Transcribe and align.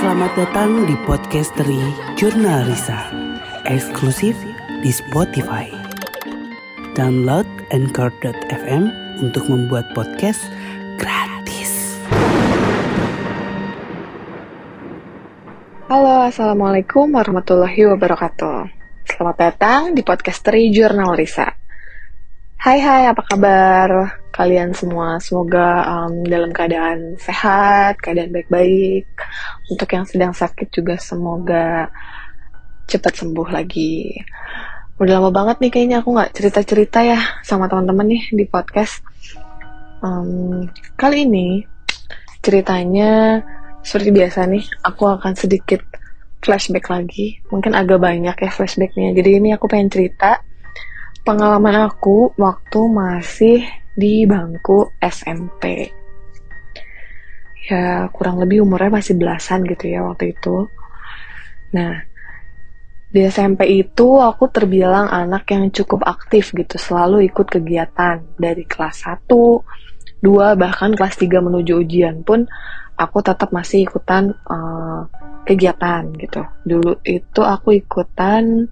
Selamat 0.00 0.32
datang 0.32 0.88
di 0.88 0.96
podcast 1.04 1.52
dari 1.60 1.76
Jurnal 2.16 2.64
Risa, 2.64 3.12
eksklusif 3.68 4.32
di 4.80 4.88
Spotify. 4.88 5.68
Download 6.96 7.44
Anchor.fm 7.68 8.88
untuk 9.20 9.44
membuat 9.52 9.92
podcast 9.92 10.40
gratis. 10.96 12.00
Halo, 15.92 16.32
Assalamualaikum 16.32 17.12
warahmatullahi 17.12 17.92
wabarakatuh. 17.92 18.72
Selamat 19.04 19.36
datang 19.36 19.92
di 19.92 20.00
podcast 20.00 20.40
dari 20.40 20.72
Jurnal 20.72 21.12
Risa. 21.12 21.44
Hai 22.56 22.80
hai, 22.80 23.04
apa 23.04 23.20
kabar 23.20 24.19
kalian 24.30 24.72
semua? 24.72 25.18
Semoga 25.18 25.84
um, 25.86 26.24
dalam 26.24 26.50
keadaan 26.54 27.18
sehat, 27.18 27.98
keadaan 28.00 28.30
baik-baik. 28.30 29.06
Untuk 29.68 29.88
yang 29.90 30.06
sedang 30.06 30.32
sakit 30.34 30.70
juga 30.70 30.98
semoga 30.98 31.90
cepat 32.90 33.22
sembuh 33.22 33.48
lagi. 33.50 34.14
Udah 34.98 35.22
lama 35.22 35.30
banget 35.30 35.62
nih 35.62 35.70
kayaknya 35.72 35.96
aku 36.02 36.12
nggak 36.12 36.32
cerita-cerita 36.34 36.98
ya 37.06 37.20
sama 37.46 37.70
teman-teman 37.70 38.06
nih 38.10 38.22
di 38.34 38.44
podcast. 38.46 39.02
Um, 40.00 40.68
kali 40.96 41.28
ini 41.28 41.64
ceritanya 42.40 43.44
seperti 43.80 44.12
biasa 44.12 44.44
nih, 44.44 44.64
aku 44.84 45.08
akan 45.08 45.32
sedikit 45.36 45.80
flashback 46.44 46.88
lagi. 46.92 47.40
Mungkin 47.48 47.72
agak 47.72 48.00
banyak 48.00 48.36
ya 48.36 48.50
flashbacknya. 48.52 49.16
Jadi 49.16 49.40
ini 49.40 49.48
aku 49.56 49.68
pengen 49.68 49.88
cerita 49.88 50.40
pengalaman 51.24 51.88
aku 51.88 52.32
waktu 52.36 52.80
masih 52.88 53.60
di 53.94 54.24
bangku 54.26 54.94
SMP. 54.98 55.90
Ya, 57.70 58.10
kurang 58.10 58.42
lebih 58.42 58.66
umurnya 58.66 58.98
masih 58.98 59.14
belasan 59.14 59.62
gitu 59.68 59.90
ya 59.90 60.02
waktu 60.02 60.34
itu. 60.34 60.66
Nah, 61.76 62.02
di 63.10 63.26
SMP 63.26 63.82
itu 63.82 64.22
aku 64.22 64.50
terbilang 64.50 65.10
anak 65.10 65.50
yang 65.50 65.70
cukup 65.74 66.06
aktif 66.06 66.54
gitu, 66.54 66.78
selalu 66.78 67.26
ikut 67.26 67.46
kegiatan 67.46 68.22
dari 68.38 68.62
kelas 68.66 69.06
1, 69.06 69.26
2, 70.22 70.54
bahkan 70.54 70.94
kelas 70.94 71.18
3 71.18 71.42
menuju 71.42 71.72
ujian 71.82 72.22
pun 72.22 72.46
aku 72.94 73.18
tetap 73.24 73.50
masih 73.50 73.88
ikutan 73.88 74.30
uh, 74.46 75.10
kegiatan 75.42 76.06
gitu. 76.22 76.42
Dulu 76.62 77.02
itu 77.02 77.40
aku 77.42 77.74
ikutan 77.80 78.70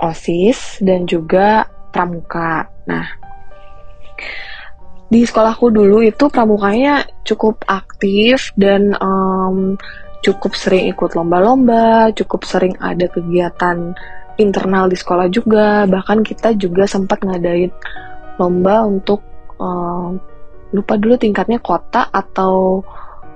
OSIS 0.00 0.80
dan 0.80 1.04
juga 1.04 1.68
pramuka. 1.92 2.70
Nah, 2.88 3.21
di 5.12 5.28
sekolahku 5.28 5.68
dulu 5.68 6.00
itu 6.00 6.32
pramukanya 6.32 7.04
cukup 7.20 7.60
aktif 7.68 8.56
dan 8.56 8.96
um, 8.96 9.76
cukup 10.24 10.56
sering 10.56 10.88
ikut 10.88 11.12
lomba-lomba, 11.12 12.08
cukup 12.16 12.48
sering 12.48 12.72
ada 12.80 13.04
kegiatan 13.12 13.92
internal 14.40 14.88
di 14.88 14.96
sekolah 14.96 15.28
juga. 15.28 15.84
Bahkan 15.84 16.24
kita 16.24 16.56
juga 16.56 16.88
sempat 16.88 17.20
ngadain 17.20 17.68
lomba 18.40 18.88
untuk 18.88 19.20
um, 19.60 20.16
lupa 20.72 20.96
dulu 20.96 21.20
tingkatnya 21.20 21.60
kota 21.60 22.08
atau 22.08 22.80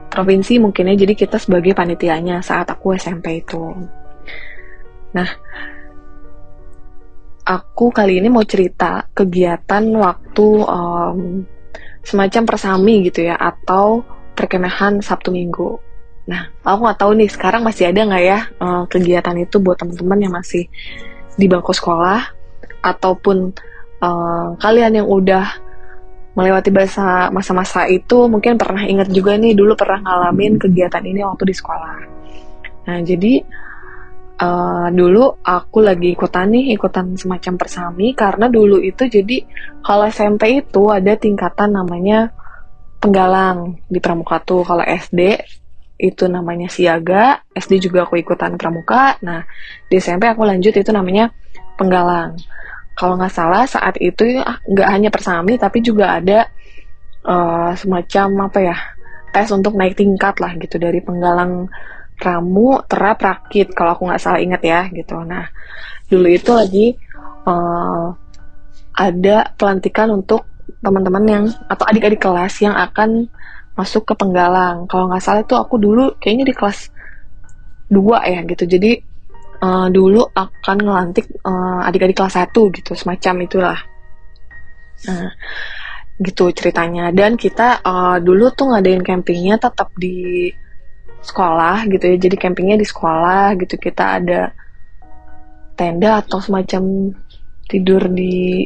provinsi 0.09 0.57
mungkinnya. 0.57 0.97
Jadi 0.97 1.13
kita 1.13 1.37
sebagai 1.37 1.77
panitianya 1.77 2.41
saat 2.41 2.73
aku 2.73 2.97
SMP 2.97 3.45
itu. 3.45 3.77
Nah, 5.13 5.29
aku 7.47 7.95
kali 7.95 8.19
ini 8.19 8.27
mau 8.27 8.43
cerita 8.43 9.07
kegiatan 9.15 9.87
waktu 9.95 10.49
um, 10.67 11.47
semacam 12.03 12.43
persami 12.43 13.07
gitu 13.07 13.31
ya 13.31 13.39
atau 13.39 14.03
perkemahan 14.35 14.99
Sabtu 14.99 15.31
Minggu. 15.31 15.79
Nah, 16.27 16.51
aku 16.67 16.79
nggak 16.83 16.99
tahu 16.99 17.13
nih 17.23 17.31
sekarang 17.31 17.63
masih 17.63 17.87
ada 17.95 18.03
nggak 18.03 18.25
ya 18.27 18.39
uh, 18.59 18.83
kegiatan 18.91 19.37
itu 19.39 19.63
buat 19.63 19.79
teman-teman 19.79 20.19
yang 20.19 20.35
masih 20.35 20.67
di 21.39 21.47
bangku 21.47 21.71
sekolah 21.71 22.35
ataupun 22.83 23.55
uh, 24.03 24.59
kalian 24.59 25.03
yang 25.03 25.07
udah 25.07 25.47
melewati 26.37 26.69
masa 26.69 27.33
masa-masa 27.33 27.89
itu 27.89 28.29
mungkin 28.29 28.61
pernah 28.61 28.85
ingat 28.85 29.09
juga 29.09 29.39
nih 29.39 29.57
dulu 29.57 29.73
pernah 29.73 30.03
ngalamin 30.05 30.59
kegiatan 30.59 31.01
ini 31.07 31.23
waktu 31.23 31.49
di 31.49 31.55
sekolah. 31.55 31.97
Nah, 32.91 32.99
jadi 33.07 33.41
uh, 34.41 34.89
dulu 34.93 35.41
aku 35.41 35.81
lagi 35.81 36.13
ikutan 36.13 36.53
nih 36.53 36.77
ikutan 36.77 37.17
semacam 37.17 37.55
persami 37.57 38.13
karena 38.13 38.47
dulu 38.53 38.81
itu 38.81 39.09
jadi 39.09 39.45
kalau 39.81 40.05
SMP 40.09 40.61
itu 40.65 40.93
ada 40.93 41.17
tingkatan 41.17 41.77
namanya 41.77 42.33
penggalang 43.01 43.81
di 43.89 43.99
pramuka 44.01 44.41
tuh. 44.43 44.65
Kalau 44.65 44.83
SD 44.83 45.41
itu 45.97 46.29
namanya 46.29 46.69
siaga 46.69 47.41
SD 47.57 47.89
juga 47.89 48.05
aku 48.05 48.21
ikutan 48.21 48.57
pramuka. 48.61 49.17
Nah 49.25 49.45
di 49.89 49.97
SMP 49.97 50.29
aku 50.29 50.45
lanjut 50.45 50.75
itu 50.77 50.91
namanya 50.93 51.33
penggalang. 51.81 52.37
Kalau 52.97 53.21
nggak 53.21 53.33
salah 53.33 53.65
saat 53.69 54.01
itu 54.01 54.41
ah, 54.41 54.61
nggak 54.65 54.89
hanya 54.89 55.09
persami 55.13 55.61
tapi 55.61 55.85
juga 55.85 56.17
ada 56.17 56.49
uh, 57.29 57.73
semacam 57.77 58.49
apa 58.49 58.59
ya 58.65 58.77
tes 59.37 59.53
untuk 59.53 59.77
naik 59.77 60.01
tingkat 60.01 60.41
lah 60.41 60.57
gitu 60.57 60.81
dari 60.81 61.05
penggalang 61.05 61.69
ramu 62.17 62.81
terap 62.89 63.21
rakit 63.21 63.73
kalau 63.77 63.95
aku 63.95 64.09
nggak 64.09 64.23
salah 64.23 64.41
ingat 64.41 64.63
ya 64.65 64.81
gitu. 64.93 65.21
Nah 65.23 65.49
dulu 66.07 66.29
itu 66.31 66.51
lagi 66.55 66.87
uh, 67.45 68.15
ada 68.97 69.53
pelantikan 69.55 70.09
untuk 70.15 70.49
teman-teman 70.81 71.25
yang 71.29 71.45
atau 71.69 71.85
adik-adik 71.87 72.23
kelas 72.23 72.63
yang 72.65 72.75
akan 72.75 73.29
masuk 73.77 74.09
ke 74.09 74.15
penggalang. 74.17 74.89
Kalau 74.89 75.13
nggak 75.13 75.23
salah 75.23 75.43
itu 75.45 75.55
aku 75.55 75.77
dulu 75.77 76.17
kayaknya 76.17 76.49
di 76.49 76.55
kelas 76.57 76.89
2 77.93 78.33
ya 78.33 78.41
gitu. 78.49 78.65
Jadi 78.65 78.93
uh, 79.61 79.89
dulu 79.93 80.25
akan 80.33 80.77
ngelantik 80.81 81.29
uh, 81.45 81.85
adik-adik 81.85 82.17
kelas 82.17 82.41
1 82.41 82.51
gitu. 82.53 82.93
Semacam 82.97 83.35
itulah. 83.45 83.79
Nah 85.07 85.29
gitu 86.17 86.49
ceritanya. 86.57 87.13
Dan 87.13 87.37
kita 87.37 87.85
uh, 87.85 88.17
dulu 88.19 88.49
tuh 88.57 88.73
ngadain 88.73 89.05
campingnya 89.05 89.61
tetap 89.61 89.93
di 89.93 90.49
sekolah 91.27 91.91
gitu 91.91 92.05
ya. 92.07 92.17
Jadi 92.17 92.37
campingnya 92.39 92.79
di 92.79 92.87
sekolah 92.87 93.59
gitu. 93.59 93.75
Kita 93.77 94.23
ada 94.23 94.55
tenda 95.77 96.25
atau 96.25 96.39
semacam 96.41 97.13
tidur 97.67 98.09
di 98.09 98.65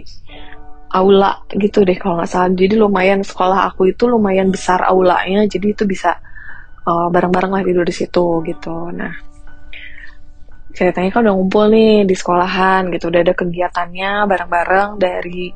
aula 0.90 1.46
gitu 1.50 1.86
deh 1.86 1.96
kalau 1.96 2.20
nggak 2.20 2.30
salah. 2.30 2.50
Jadi 2.52 2.74
lumayan 2.76 3.24
sekolah 3.24 3.72
aku 3.72 3.90
itu 3.90 4.04
lumayan 4.06 4.52
besar 4.52 4.84
aulanya. 4.84 5.48
Jadi 5.48 5.72
itu 5.72 5.82
bisa 5.88 6.18
uh, 6.84 7.08
bareng-bareng 7.08 7.52
lah 7.56 7.62
tidur 7.64 7.86
di 7.86 7.94
situ 7.94 8.44
gitu. 8.44 8.90
Nah 8.92 9.14
ceritanya 10.70 11.10
kan 11.10 11.26
udah 11.26 11.34
ngumpul 11.34 11.64
nih 11.70 12.06
di 12.06 12.14
sekolahan 12.14 12.90
gitu. 12.94 13.10
Udah 13.10 13.20
ada 13.24 13.34
kegiatannya 13.34 14.10
bareng-bareng 14.28 14.88
dari 15.00 15.50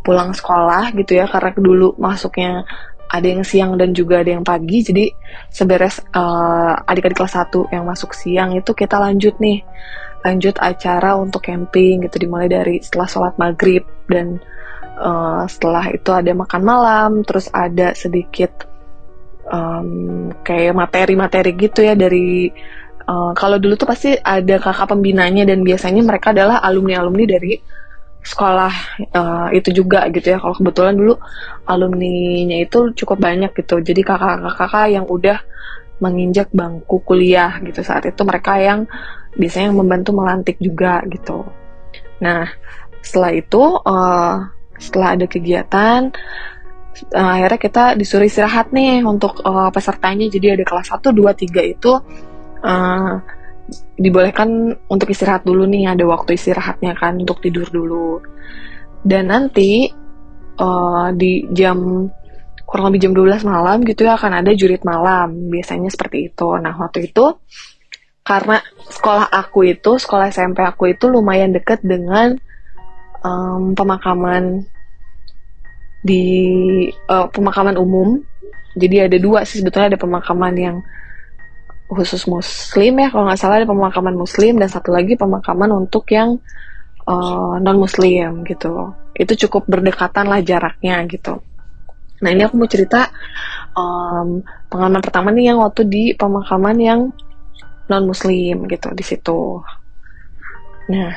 pulang 0.00 0.32
sekolah 0.32 0.92
gitu 0.96 1.18
ya. 1.18 1.28
Karena 1.28 1.50
dulu 1.56 1.96
masuknya 2.00 2.64
ada 3.10 3.26
yang 3.26 3.42
siang 3.42 3.74
dan 3.74 3.90
juga 3.90 4.22
ada 4.22 4.30
yang 4.38 4.46
pagi. 4.46 4.86
Jadi 4.86 5.10
seberes 5.50 5.98
uh, 6.14 6.78
adik-adik 6.86 7.18
kelas 7.18 7.34
1 7.34 7.74
yang 7.74 7.84
masuk 7.84 8.14
siang 8.14 8.54
itu 8.54 8.70
kita 8.70 9.02
lanjut 9.02 9.34
nih. 9.42 9.66
Lanjut 10.22 10.54
acara 10.62 11.18
untuk 11.18 11.42
camping 11.42 12.06
gitu 12.06 12.22
dimulai 12.22 12.46
dari 12.46 12.78
setelah 12.78 13.08
sholat 13.10 13.34
maghrib 13.40 13.82
dan 14.06 14.38
uh, 15.00 15.42
setelah 15.48 15.90
itu 15.90 16.10
ada 16.12 16.30
makan 16.36 16.62
malam 16.62 17.10
terus 17.24 17.48
ada 17.50 17.96
sedikit 17.96 18.68
um, 19.48 20.30
kayak 20.44 20.76
materi-materi 20.76 21.56
gitu 21.56 21.80
ya 21.82 21.96
dari 21.96 22.52
uh, 23.08 23.32
kalau 23.32 23.56
dulu 23.56 23.74
tuh 23.80 23.88
pasti 23.88 24.14
ada 24.14 24.60
kakak 24.60 24.92
pembinanya 24.92 25.48
dan 25.48 25.64
biasanya 25.64 26.04
mereka 26.04 26.36
adalah 26.36 26.60
alumni-alumni 26.60 27.24
dari 27.26 27.56
sekolah 28.20 28.72
uh, 29.16 29.48
itu 29.52 29.72
juga 29.72 30.06
gitu 30.12 30.36
ya. 30.36 30.38
Kalau 30.38 30.54
kebetulan 30.56 30.94
dulu 30.96 31.14
alumni-nya 31.64 32.64
itu 32.64 32.92
cukup 32.94 33.18
banyak 33.20 33.52
gitu. 33.56 33.80
Jadi 33.80 34.00
kakak-kakak 34.04 34.86
yang 34.92 35.06
udah 35.08 35.40
menginjak 36.00 36.48
bangku 36.50 37.04
kuliah 37.04 37.60
gitu 37.60 37.84
saat 37.84 38.08
itu 38.08 38.24
mereka 38.24 38.56
yang 38.56 38.88
biasanya 39.36 39.70
yang 39.70 39.78
membantu 39.78 40.10
melantik 40.16 40.56
juga 40.56 41.04
gitu. 41.12 41.44
Nah 42.24 42.48
setelah 43.04 43.32
itu 43.36 43.62
uh, 43.84 44.48
setelah 44.80 45.08
ada 45.16 45.26
kegiatan 45.28 46.08
uh, 47.12 47.30
akhirnya 47.36 47.60
kita 47.60 47.84
disuruh 48.00 48.26
istirahat 48.26 48.72
nih 48.72 49.04
untuk 49.04 49.44
uh, 49.44 49.68
pesertanya. 49.68 50.26
Jadi 50.28 50.60
ada 50.60 50.64
kelas 50.64 50.88
1, 50.88 51.12
2, 51.12 51.20
3 51.36 51.74
itu 51.76 51.92
uh, 52.64 53.12
dibolehkan 53.96 54.76
untuk 54.90 55.10
istirahat 55.10 55.46
dulu 55.46 55.66
nih 55.66 55.92
ada 55.92 56.04
waktu 56.06 56.34
istirahatnya 56.34 56.96
kan 56.98 57.18
untuk 57.18 57.42
tidur 57.42 57.68
dulu. 57.68 58.20
Dan 59.00 59.32
nanti 59.32 59.88
uh, 60.60 61.08
di 61.16 61.48
jam 61.54 62.08
kurang 62.68 62.94
lebih 62.94 63.10
jam 63.10 63.12
12 63.16 63.50
malam 63.50 63.82
gitu 63.82 64.06
ya 64.06 64.14
akan 64.14 64.44
ada 64.44 64.50
jurit 64.54 64.82
malam. 64.86 65.50
Biasanya 65.50 65.90
seperti 65.90 66.30
itu. 66.30 66.48
Nah 66.60 66.74
waktu 66.76 67.10
itu 67.10 67.34
karena 68.20 68.62
sekolah 68.86 69.26
aku 69.32 69.66
itu 69.66 69.96
sekolah 69.96 70.30
SMP 70.30 70.62
aku 70.62 70.92
itu 70.92 71.08
lumayan 71.08 71.50
deket 71.50 71.80
dengan 71.82 72.36
um, 73.24 73.72
pemakaman 73.72 74.64
di 76.04 76.24
uh, 77.08 77.28
pemakaman 77.28 77.76
umum. 77.76 78.20
Jadi 78.78 78.96
ada 79.02 79.18
dua 79.18 79.42
sih 79.42 79.58
sebetulnya 79.60 79.96
ada 79.96 80.00
pemakaman 80.00 80.54
yang 80.54 80.76
khusus 81.90 82.22
muslim 82.30 83.02
ya 83.02 83.10
kalau 83.10 83.26
nggak 83.26 83.40
salah 83.40 83.58
ada 83.58 83.66
pemakaman 83.66 84.14
muslim 84.14 84.62
dan 84.62 84.70
satu 84.70 84.94
lagi 84.94 85.18
pemakaman 85.18 85.74
untuk 85.74 86.06
yang 86.14 86.38
uh, 87.04 87.58
non 87.58 87.78
muslim 87.82 88.46
gitu. 88.46 88.94
Itu 89.12 89.32
cukup 89.46 89.66
berdekatan 89.66 90.30
lah 90.30 90.40
jaraknya 90.40 91.02
gitu. 91.10 91.42
Nah 92.22 92.30
ini 92.30 92.46
aku 92.46 92.54
mau 92.54 92.70
cerita 92.70 93.10
um, 93.74 94.38
pengalaman 94.70 95.02
pertama 95.02 95.34
nih 95.34 95.50
yang 95.50 95.58
waktu 95.58 95.82
di 95.90 96.04
pemakaman 96.14 96.76
yang 96.78 97.00
non 97.90 98.04
muslim 98.06 98.70
gitu 98.70 98.88
di 98.94 99.04
situ. 99.04 99.58
Nah 100.94 101.10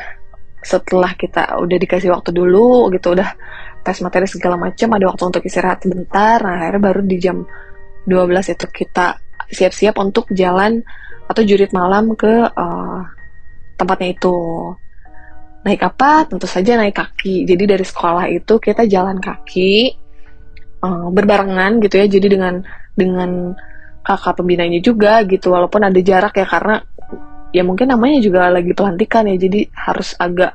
setelah 0.63 1.11
kita 1.13 1.59
udah 1.59 1.77
dikasih 1.77 2.09
waktu 2.09 2.31
dulu 2.31 2.87
gitu 2.95 3.13
udah 3.13 3.35
tes 3.83 3.99
materi 3.99 4.25
segala 4.31 4.55
macam 4.55 4.95
ada 4.95 5.11
waktu 5.11 5.23
untuk 5.27 5.43
istirahat 5.43 5.83
sebentar 5.83 6.39
nah 6.39 6.55
akhirnya 6.63 6.81
baru 6.81 7.01
di 7.03 7.17
jam 7.19 7.43
12 8.07 8.55
itu 8.55 8.65
kita 8.71 9.19
siap-siap 9.53 9.95
untuk 10.01 10.29
jalan 10.33 10.81
atau 11.29 11.41
jurit 11.45 11.71
malam 11.71 12.13
ke 12.17 12.49
uh, 12.51 12.99
tempatnya 13.79 14.13
itu. 14.13 14.35
Naik 15.63 15.79
apa? 15.79 16.27
Tentu 16.27 16.43
saja 16.43 16.75
naik 16.75 16.99
kaki. 16.99 17.47
Jadi 17.47 17.63
dari 17.63 17.85
sekolah 17.87 18.27
itu 18.27 18.59
kita 18.59 18.83
jalan 18.83 19.15
kaki 19.23 19.95
uh, 20.83 21.07
berbarengan 21.07 21.79
gitu 21.79 22.03
ya. 22.03 22.05
Jadi 22.11 22.27
dengan 22.27 22.59
dengan 22.93 23.55
kakak 24.03 24.43
pembinanya 24.43 24.83
juga 24.83 25.23
gitu. 25.23 25.55
Walaupun 25.55 25.87
ada 25.87 25.99
jarak 26.03 26.35
ya 26.35 26.43
karena 26.43 26.83
ya 27.55 27.63
mungkin 27.63 27.95
namanya 27.95 28.19
juga 28.19 28.51
lagi 28.51 28.75
pelantikan 28.75 29.23
ya. 29.31 29.39
Jadi 29.39 29.71
harus 29.71 30.11
agak 30.19 30.51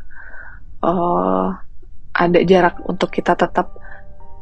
uh, 0.84 1.56
ada 2.12 2.38
jarak 2.44 2.82
untuk 2.84 3.08
kita 3.08 3.32
tetap 3.32 3.77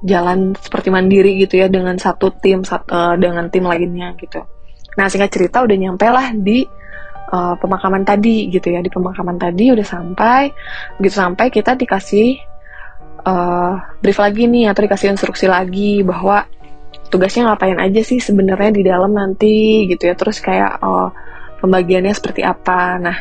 jalan 0.06 0.55
seperti 0.55 0.88
mandiri 0.94 1.35
gitu 1.43 1.58
ya 1.58 1.67
dengan 1.67 1.99
satu 1.99 2.31
tim 2.38 2.62
satu, 2.62 2.87
uh, 2.94 3.14
dengan 3.19 3.50
tim 3.50 3.67
lainnya 3.67 4.14
gitu. 4.14 4.47
Nah 4.94 5.11
singkat 5.11 5.35
cerita 5.35 5.67
udah 5.67 5.76
nyampe 5.76 6.06
lah 6.06 6.31
di 6.32 6.62
uh, 7.35 7.55
pemakaman 7.58 8.06
tadi 8.06 8.47
gitu 8.49 8.70
ya 8.70 8.81
di 8.81 8.88
pemakaman 8.88 9.37
tadi 9.37 9.75
udah 9.75 9.82
sampai 9.82 10.55
begitu 10.97 11.17
sampai 11.19 11.50
kita 11.50 11.75
dikasih 11.75 12.38
uh, 13.26 13.75
brief 13.99 14.23
lagi 14.23 14.47
nih 14.47 14.70
atau 14.70 14.87
dikasih 14.87 15.11
instruksi 15.11 15.50
lagi 15.50 16.06
bahwa 16.06 16.47
tugasnya 17.11 17.50
ngapain 17.50 17.79
aja 17.79 18.03
sih 18.03 18.23
sebenarnya 18.23 18.70
di 18.70 18.82
dalam 18.87 19.11
nanti 19.14 19.87
gitu 19.91 20.06
ya 20.06 20.14
terus 20.14 20.38
kayak 20.38 20.79
uh, 20.79 21.11
pembagiannya 21.58 22.14
seperti 22.14 22.47
apa. 22.47 23.03
Nah 23.03 23.19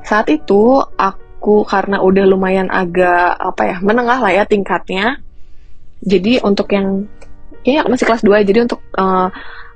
saat 0.00 0.32
itu 0.32 0.80
aku 0.96 1.66
karena 1.68 2.00
udah 2.00 2.24
lumayan 2.24 2.72
agak 2.72 3.36
apa 3.36 3.62
ya 3.68 3.76
menengah 3.84 4.18
lah 4.22 4.32
ya 4.32 4.44
tingkatnya 4.48 5.25
jadi 6.02 6.44
untuk 6.44 6.68
yang 6.72 7.08
ya 7.66 7.82
masih 7.88 8.06
kelas 8.06 8.22
2 8.22 8.46
jadi 8.46 8.66
untuk 8.66 8.80
eh, 8.94 9.28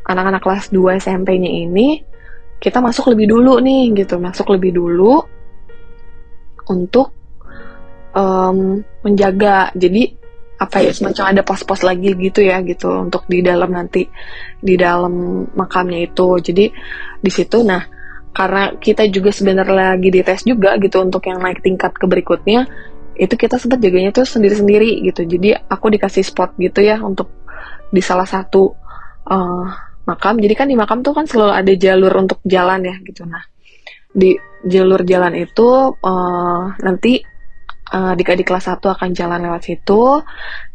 anak-anak 0.06 0.42
kelas 0.42 0.64
2 0.74 1.00
SMP-nya 1.00 1.50
ini 1.50 2.10
kita 2.60 2.78
masuk 2.84 3.16
lebih 3.16 3.32
dulu 3.32 3.56
nih 3.58 4.04
gitu. 4.04 4.20
Masuk 4.20 4.52
lebih 4.52 4.76
dulu 4.76 5.16
untuk 6.68 7.08
um, 8.12 8.84
menjaga. 9.00 9.72
Jadi 9.72 10.20
apa 10.60 10.84
ya 10.84 10.92
semacam 10.92 11.24
ada 11.32 11.40
pos-pos 11.40 11.80
lagi 11.80 12.12
gitu 12.12 12.44
ya 12.44 12.60
gitu. 12.60 13.08
Untuk 13.08 13.24
di 13.24 13.40
dalam 13.40 13.72
nanti 13.72 14.04
di 14.60 14.76
dalam 14.76 15.42
makamnya 15.56 16.04
itu. 16.04 16.36
Jadi 16.36 16.68
di 17.16 17.30
situ 17.32 17.64
nah 17.64 17.80
karena 18.30 18.76
kita 18.78 19.10
juga 19.10 19.34
sebenarnya 19.34 19.96
lagi 19.96 20.08
dites 20.12 20.46
juga 20.46 20.78
gitu 20.78 21.02
untuk 21.02 21.26
yang 21.26 21.42
naik 21.42 21.66
tingkat 21.66 21.90
ke 21.98 22.06
berikutnya 22.06 22.62
itu 23.20 23.36
kita 23.36 23.60
sempat 23.60 23.84
jaganya 23.84 24.16
tuh 24.16 24.24
sendiri-sendiri 24.24 25.04
gitu. 25.04 25.28
Jadi 25.28 25.52
aku 25.52 25.92
dikasih 25.92 26.24
spot 26.24 26.56
gitu 26.56 26.80
ya 26.80 26.96
untuk 27.04 27.28
di 27.92 28.00
salah 28.00 28.24
satu 28.24 28.72
uh, 29.28 29.66
makam. 30.08 30.40
Jadi 30.40 30.54
kan 30.56 30.64
di 30.64 30.76
makam 30.80 31.04
tuh 31.04 31.12
kan 31.12 31.28
selalu 31.28 31.52
ada 31.52 31.72
jalur 31.76 32.12
untuk 32.16 32.40
jalan 32.48 32.80
ya 32.80 32.96
gitu. 33.04 33.28
Nah 33.28 33.44
di 34.10 34.40
jalur 34.64 35.04
jalan 35.04 35.36
itu 35.36 35.68
uh, 36.00 36.62
nanti 36.80 37.20
uh, 37.92 38.16
adik-adik 38.16 38.48
kelas 38.48 38.72
1 38.72 38.80
akan 38.80 39.08
jalan 39.12 39.44
lewat 39.44 39.68
situ. 39.68 40.24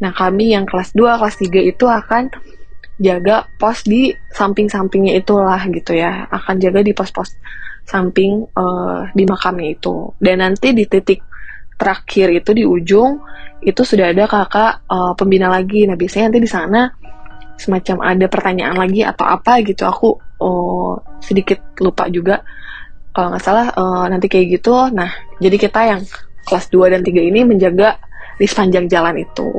Nah 0.06 0.12
kami 0.14 0.54
yang 0.54 0.70
kelas 0.70 0.94
2 0.94 1.02
kelas 1.02 1.36
3 1.42 1.66
itu 1.66 1.86
akan 1.90 2.30
jaga 2.96 3.44
pos 3.60 3.84
di 3.84 4.14
samping-sampingnya 4.32 5.18
itulah 5.18 5.66
gitu 5.66 5.98
ya. 5.98 6.30
Akan 6.30 6.62
jaga 6.62 6.86
di 6.86 6.94
pos-pos 6.94 7.34
samping 7.90 8.46
uh, 8.54 9.10
di 9.18 9.26
makamnya 9.26 9.74
itu. 9.74 10.14
Dan 10.22 10.46
nanti 10.46 10.78
di 10.78 10.86
titik 10.86 11.26
terakhir 11.76 12.32
itu 12.32 12.52
di 12.56 12.64
ujung 12.64 13.20
itu 13.66 13.82
sudah 13.82 14.14
ada 14.14 14.30
kakak 14.30 14.86
uh, 14.88 15.14
pembina 15.18 15.52
lagi. 15.52 15.88
Nah 15.90 15.98
biasanya 15.98 16.32
nanti 16.32 16.42
di 16.44 16.52
sana 16.52 16.82
semacam 17.56 17.98
ada 18.04 18.26
pertanyaan 18.28 18.76
lagi 18.78 19.02
atau 19.02 19.26
apa 19.26 19.64
gitu. 19.64 19.84
Aku 19.88 20.10
uh, 20.40 20.94
sedikit 21.24 21.62
lupa 21.82 22.08
juga 22.12 22.44
kalau 23.16 23.32
nggak 23.32 23.44
salah 23.44 23.68
uh, 23.74 24.06
nanti 24.12 24.28
kayak 24.28 24.60
gitu. 24.62 24.76
Nah 24.92 25.10
jadi 25.42 25.56
kita 25.58 25.80
yang 25.88 26.02
kelas 26.46 26.70
2 26.70 26.94
dan 26.94 27.02
3 27.02 27.30
ini 27.32 27.42
menjaga 27.48 27.98
di 28.38 28.46
sepanjang 28.46 28.86
jalan 28.92 29.16
itu. 29.24 29.50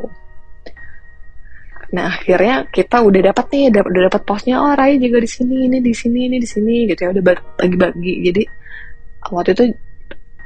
Nah 1.87 2.11
akhirnya 2.11 2.67
kita 2.67 2.99
udah 2.99 3.31
dapat 3.31 3.45
nih, 3.51 3.65
dap 3.71 3.85
udah 3.87 4.01
dapat 4.11 4.21
posnya. 4.27 4.59
Oh 4.59 4.71
Raya 4.75 4.95
juga 4.99 5.23
di 5.23 5.29
sini, 5.29 5.67
ini 5.71 5.77
di 5.79 5.93
sini, 5.95 6.19
ini 6.31 6.37
di 6.39 6.47
sini 6.47 6.75
gitu 6.87 6.99
ya. 7.07 7.09
Udah 7.15 7.23
bagi-bagi. 7.59 8.13
Jadi 8.27 8.43
waktu 9.31 9.51
itu 9.55 9.63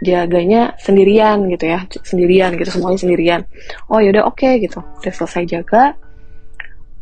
jaganya 0.01 0.73
sendirian 0.81 1.45
gitu 1.53 1.69
ya 1.69 1.85
sendirian 2.01 2.57
gitu 2.57 2.69
semuanya 2.73 2.99
sendirian. 2.99 3.41
Oh 3.87 4.01
yaudah 4.01 4.25
oke 4.25 4.41
okay, 4.41 4.57
gitu. 4.57 4.81
Udah 4.81 5.13
selesai 5.13 5.45
jaga 5.45 5.93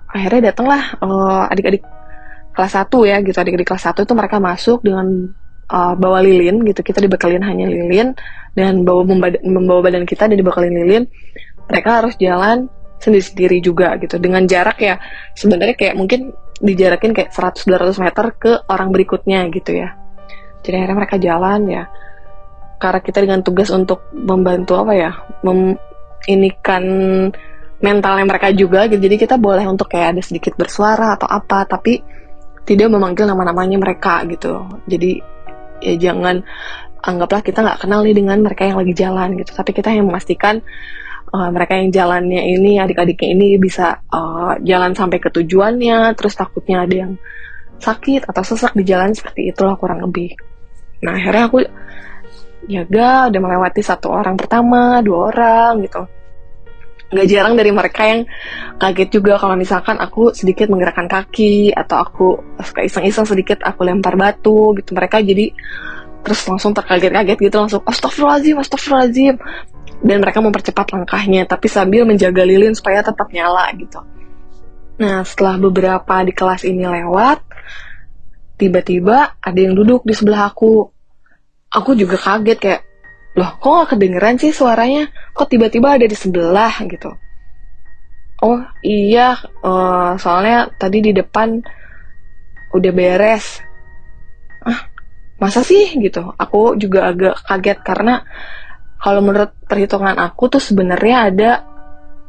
akhirnya 0.10 0.52
datanglah 0.52 1.00
uh, 1.00 1.46
adik-adik 1.48 1.86
kelas 2.54 2.74
1 2.76 2.92
ya 3.08 3.18
gitu. 3.24 3.38
Adik-adik 3.40 3.68
kelas 3.72 3.88
1 3.88 4.04
itu 4.04 4.14
mereka 4.14 4.38
masuk 4.44 4.84
dengan 4.84 5.32
uh, 5.72 5.96
bawa 5.96 6.20
lilin 6.20 6.60
gitu. 6.68 6.84
Kita 6.84 7.00
dibekalin 7.00 7.42
hanya 7.48 7.72
lilin 7.72 8.12
dan 8.52 8.84
bawa 8.84 9.08
membawa 9.42 9.80
badan 9.80 10.04
kita 10.04 10.28
dan 10.28 10.36
dibekalin 10.36 10.76
lilin. 10.76 11.04
Mereka 11.72 11.90
harus 12.04 12.20
jalan 12.20 12.68
sendiri-sendiri 13.00 13.64
juga 13.64 13.96
gitu. 13.96 14.20
Dengan 14.20 14.44
jarak 14.44 14.76
ya 14.84 15.00
sebenarnya 15.40 15.80
kayak 15.80 15.96
mungkin 15.96 16.36
dijarakin 16.60 17.16
kayak 17.16 17.32
100-200 17.32 18.04
meter 18.04 18.26
ke 18.36 18.52
orang 18.68 18.92
berikutnya 18.92 19.48
gitu 19.56 19.80
ya. 19.80 19.96
Jadi 20.60 20.76
akhirnya 20.76 20.98
mereka 21.00 21.16
jalan 21.16 21.62
ya 21.72 21.84
karena 22.80 23.00
kita 23.04 23.20
dengan 23.22 23.44
tugas 23.44 23.70
untuk 23.70 24.08
membantu 24.16 24.80
apa 24.80 24.94
ya 24.96 25.12
mem 25.44 25.76
inikan 26.28 26.84
mentalnya 27.80 28.26
mereka 28.28 28.52
juga 28.52 28.88
gitu. 28.92 29.00
Jadi 29.00 29.16
kita 29.16 29.36
boleh 29.40 29.68
untuk 29.68 29.88
kayak 29.88 30.16
ada 30.16 30.22
sedikit 30.24 30.56
bersuara 30.56 31.16
atau 31.16 31.28
apa 31.28 31.64
tapi 31.68 32.00
tidak 32.68 32.92
memanggil 32.92 33.28
nama-namanya 33.28 33.80
mereka 33.80 34.24
gitu. 34.28 34.68
Jadi 34.88 35.20
ya 35.80 36.12
jangan 36.12 36.44
anggaplah 37.00 37.40
kita 37.40 37.64
nggak 37.64 37.80
kenal 37.88 38.04
nih 38.04 38.16
dengan 38.16 38.38
mereka 38.44 38.68
yang 38.68 38.78
lagi 38.80 38.94
jalan 38.96 39.40
gitu. 39.40 39.52
Tapi 39.56 39.72
kita 39.72 39.96
yang 39.96 40.12
memastikan 40.12 40.60
uh, 41.32 41.50
mereka 41.50 41.80
yang 41.80 41.90
jalannya 41.90 42.42
ini 42.52 42.78
adik-adiknya 42.84 43.30
ini 43.32 43.48
bisa 43.56 44.04
uh, 44.12 44.60
jalan 44.60 44.92
sampai 44.92 45.18
ke 45.24 45.32
tujuannya 45.32 46.14
terus 46.20 46.36
takutnya 46.36 46.84
ada 46.84 46.96
yang 47.08 47.14
sakit 47.80 48.28
atau 48.28 48.44
sesak 48.44 48.76
di 48.76 48.84
jalan 48.84 49.16
seperti 49.16 49.56
itulah 49.56 49.80
kurang 49.80 50.04
lebih. 50.04 50.36
Nah 51.00 51.16
akhirnya 51.16 51.48
aku 51.48 51.58
jaga 52.68 53.32
udah 53.32 53.40
melewati 53.40 53.82
satu 53.86 54.12
orang 54.12 54.36
pertama 54.36 55.00
dua 55.00 55.32
orang 55.32 55.86
gitu. 55.86 56.04
Nggak 57.10 57.28
jarang 57.32 57.54
dari 57.58 57.72
mereka 57.74 58.06
yang 58.06 58.22
kaget 58.78 59.10
juga 59.10 59.42
kalau 59.42 59.58
misalkan 59.58 59.98
aku 59.98 60.30
sedikit 60.38 60.70
menggerakkan 60.70 61.10
kaki 61.10 61.74
atau 61.74 61.98
aku 61.98 62.28
suka 62.62 62.86
iseng-iseng 62.86 63.26
sedikit 63.26 63.66
aku 63.66 63.82
lempar 63.82 64.14
batu 64.14 64.78
gitu. 64.78 64.94
Mereka 64.94 65.26
jadi 65.26 65.50
terus 66.20 66.44
langsung 66.46 66.76
terkaget-kaget 66.76 67.38
gitu 67.40 67.58
langsung 67.58 67.82
astagfirullahaladzim 67.82 68.62
astagfirullahaladzim. 68.62 69.36
Dan 70.00 70.24
mereka 70.24 70.40
mempercepat 70.40 70.96
langkahnya 70.96 71.44
tapi 71.50 71.68
sambil 71.68 72.06
menjaga 72.06 72.46
lilin 72.46 72.78
supaya 72.78 73.02
tetap 73.02 73.28
nyala 73.34 73.68
gitu. 73.74 74.00
Nah 75.02 75.26
setelah 75.26 75.58
beberapa 75.58 76.16
di 76.22 76.32
kelas 76.36 76.62
ini 76.68 76.86
lewat 76.86 77.42
tiba-tiba 78.60 79.40
ada 79.40 79.60
yang 79.60 79.74
duduk 79.74 80.04
di 80.04 80.14
sebelah 80.14 80.52
aku 80.52 80.99
aku 81.70 81.94
juga 81.94 82.18
kaget 82.18 82.60
kayak 82.60 82.82
loh 83.38 83.56
kok 83.62 83.70
gak 83.70 83.90
kedengeran 83.96 84.36
sih 84.42 84.52
suaranya? 84.52 85.08
Kok 85.38 85.48
tiba-tiba 85.48 85.96
ada 85.96 86.06
di 86.06 86.18
sebelah? 86.18 86.74
Gitu. 86.84 87.10
Oh 88.40 88.60
iya 88.82 89.38
uh, 89.62 90.16
soalnya 90.18 90.72
tadi 90.76 91.04
di 91.04 91.12
depan 91.14 91.62
udah 92.74 92.92
beres. 92.92 93.62
Ah 94.66 94.90
masa 95.40 95.62
sih? 95.64 95.96
Gitu. 95.96 96.20
Aku 96.36 96.76
juga 96.76 97.14
agak 97.14 97.46
kaget 97.48 97.80
karena 97.86 98.26
kalau 99.00 99.24
menurut 99.24 99.56
perhitungan 99.64 100.20
aku 100.20 100.52
tuh 100.52 100.60
sebenarnya 100.60 101.18
ada 101.32 101.52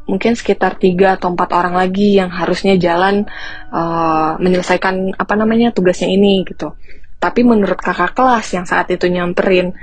mungkin 0.07 0.35
sekitar 0.35 0.79
tiga 0.79 1.15
atau 1.15 1.31
empat 1.31 1.51
orang 1.55 1.79
lagi 1.79 2.19
yang 2.19 2.31
harusnya 2.35 2.75
jalan 2.75 3.27
uh, 3.71 4.35
menyelesaikan 4.43 5.15
apa 5.15 5.35
namanya 5.39 5.71
tugasnya 5.71 6.11
ini 6.11 6.43
gitu 6.43 6.75
tapi 7.21 7.45
menurut 7.45 7.77
kakak 7.77 8.17
kelas 8.17 8.49
yang 8.57 8.65
saat 8.65 8.89
itu 8.89 9.05
nyamperin, 9.05 9.77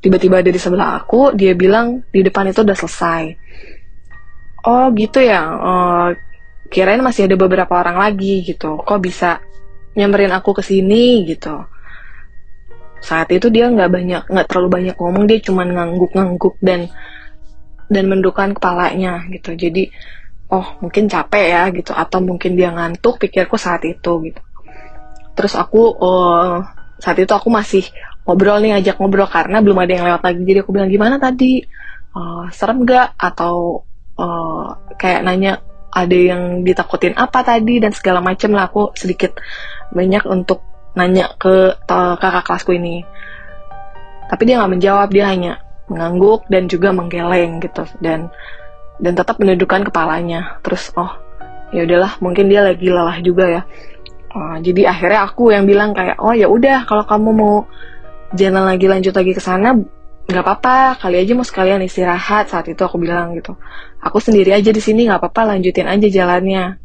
tiba-tiba 0.00 0.40
ada 0.40 0.48
di 0.48 0.56
sebelah 0.56 1.04
aku, 1.04 1.36
dia 1.36 1.52
bilang 1.52 2.00
di 2.08 2.24
depan 2.24 2.48
itu 2.48 2.64
udah 2.64 2.72
selesai. 2.72 3.22
Oh 4.64 4.88
gitu 4.96 5.20
ya, 5.20 5.44
uh, 5.44 6.08
kirain 6.72 7.04
masih 7.04 7.28
ada 7.28 7.36
beberapa 7.36 7.76
orang 7.76 8.00
lagi 8.00 8.40
gitu. 8.48 8.80
Kok 8.80 8.96
bisa 8.96 9.44
nyamperin 9.92 10.32
aku 10.32 10.56
ke 10.56 10.64
sini? 10.64 11.28
gitu. 11.28 11.68
Saat 13.04 13.28
itu 13.28 13.52
dia 13.52 13.68
nggak 13.68 13.90
banyak 13.92 14.22
nggak 14.32 14.46
terlalu 14.48 14.68
banyak 14.80 14.96
ngomong 14.96 15.24
dia 15.28 15.40
cuma 15.44 15.68
ngangguk-ngangguk 15.68 16.56
dan 16.64 16.88
dan 17.92 18.04
mendukan 18.08 18.56
kepalanya 18.56 19.28
gitu. 19.28 19.52
Jadi 19.52 19.92
oh 20.48 20.80
mungkin 20.80 21.12
capek 21.12 21.44
ya 21.44 21.62
gitu. 21.76 21.92
Atau 21.92 22.24
mungkin 22.24 22.56
dia 22.56 22.72
ngantuk 22.72 23.20
pikirku 23.20 23.60
saat 23.60 23.84
itu 23.84 24.12
gitu 24.32 24.40
terus 25.34 25.54
aku 25.56 25.96
uh, 25.98 26.64
saat 27.00 27.16
itu 27.16 27.32
aku 27.32 27.48
masih 27.48 27.88
ngobrol 28.28 28.60
nih 28.60 28.76
ajak 28.78 29.00
ngobrol 29.00 29.26
karena 29.26 29.58
belum 29.64 29.78
ada 29.80 29.92
yang 29.92 30.04
lewat 30.06 30.22
lagi. 30.22 30.42
Jadi 30.44 30.58
aku 30.62 30.70
bilang 30.70 30.90
gimana 30.92 31.16
tadi? 31.16 31.64
Uh, 32.10 32.50
serem 32.50 32.82
gak 32.82 33.14
atau 33.16 33.86
uh, 34.18 34.66
kayak 34.98 35.22
nanya 35.24 35.62
ada 35.90 36.14
yang 36.14 36.62
ditakutin 36.62 37.16
apa 37.16 37.42
tadi? 37.42 37.80
Dan 37.80 37.90
segala 37.96 38.20
macam 38.20 38.52
lah 38.52 38.68
aku 38.68 38.94
sedikit 38.94 39.40
banyak 39.90 40.22
untuk 40.28 40.62
nanya 40.94 41.34
ke 41.40 41.80
kakak 41.88 42.44
kelasku 42.46 42.76
ini. 42.76 43.02
Tapi 44.30 44.42
dia 44.46 44.62
nggak 44.62 44.72
menjawab 44.78 45.08
dia 45.10 45.26
hanya 45.26 45.58
mengangguk 45.90 46.46
dan 46.46 46.70
juga 46.70 46.94
menggeleng 46.94 47.58
gitu. 47.58 47.82
Dan 47.98 48.30
dan 49.00 49.12
tetap 49.16 49.42
menundukkan 49.42 49.90
kepalanya. 49.90 50.62
Terus 50.62 50.94
oh 50.94 51.10
ya 51.74 51.86
udahlah 51.86 52.18
mungkin 52.18 52.50
dia 52.50 52.66
lagi 52.66 52.90
lelah 52.90 53.18
juga 53.22 53.44
ya 53.46 53.62
uh, 54.34 54.56
jadi 54.62 54.90
akhirnya 54.94 55.20
aku 55.30 55.54
yang 55.54 55.66
bilang 55.66 55.94
kayak 55.94 56.18
oh 56.22 56.34
ya 56.34 56.46
udah 56.46 56.86
kalau 56.86 57.04
kamu 57.06 57.30
mau 57.34 57.54
jalan 58.34 58.64
lagi 58.66 58.86
lanjut 58.86 59.14
lagi 59.14 59.32
ke 59.34 59.42
sana 59.42 59.74
nggak 60.30 60.46
apa-apa 60.46 61.02
kali 61.02 61.18
aja 61.18 61.34
mau 61.34 61.42
sekalian 61.42 61.82
istirahat 61.82 62.46
saat 62.46 62.70
itu 62.70 62.78
aku 62.78 63.02
bilang 63.02 63.34
gitu. 63.34 63.58
Aku 63.98 64.22
sendiri 64.22 64.54
aja 64.54 64.70
di 64.70 64.78
sini 64.78 65.10
nggak 65.10 65.18
apa-apa 65.18 65.58
lanjutin 65.58 65.90
aja 65.90 66.06
jalannya. 66.06 66.78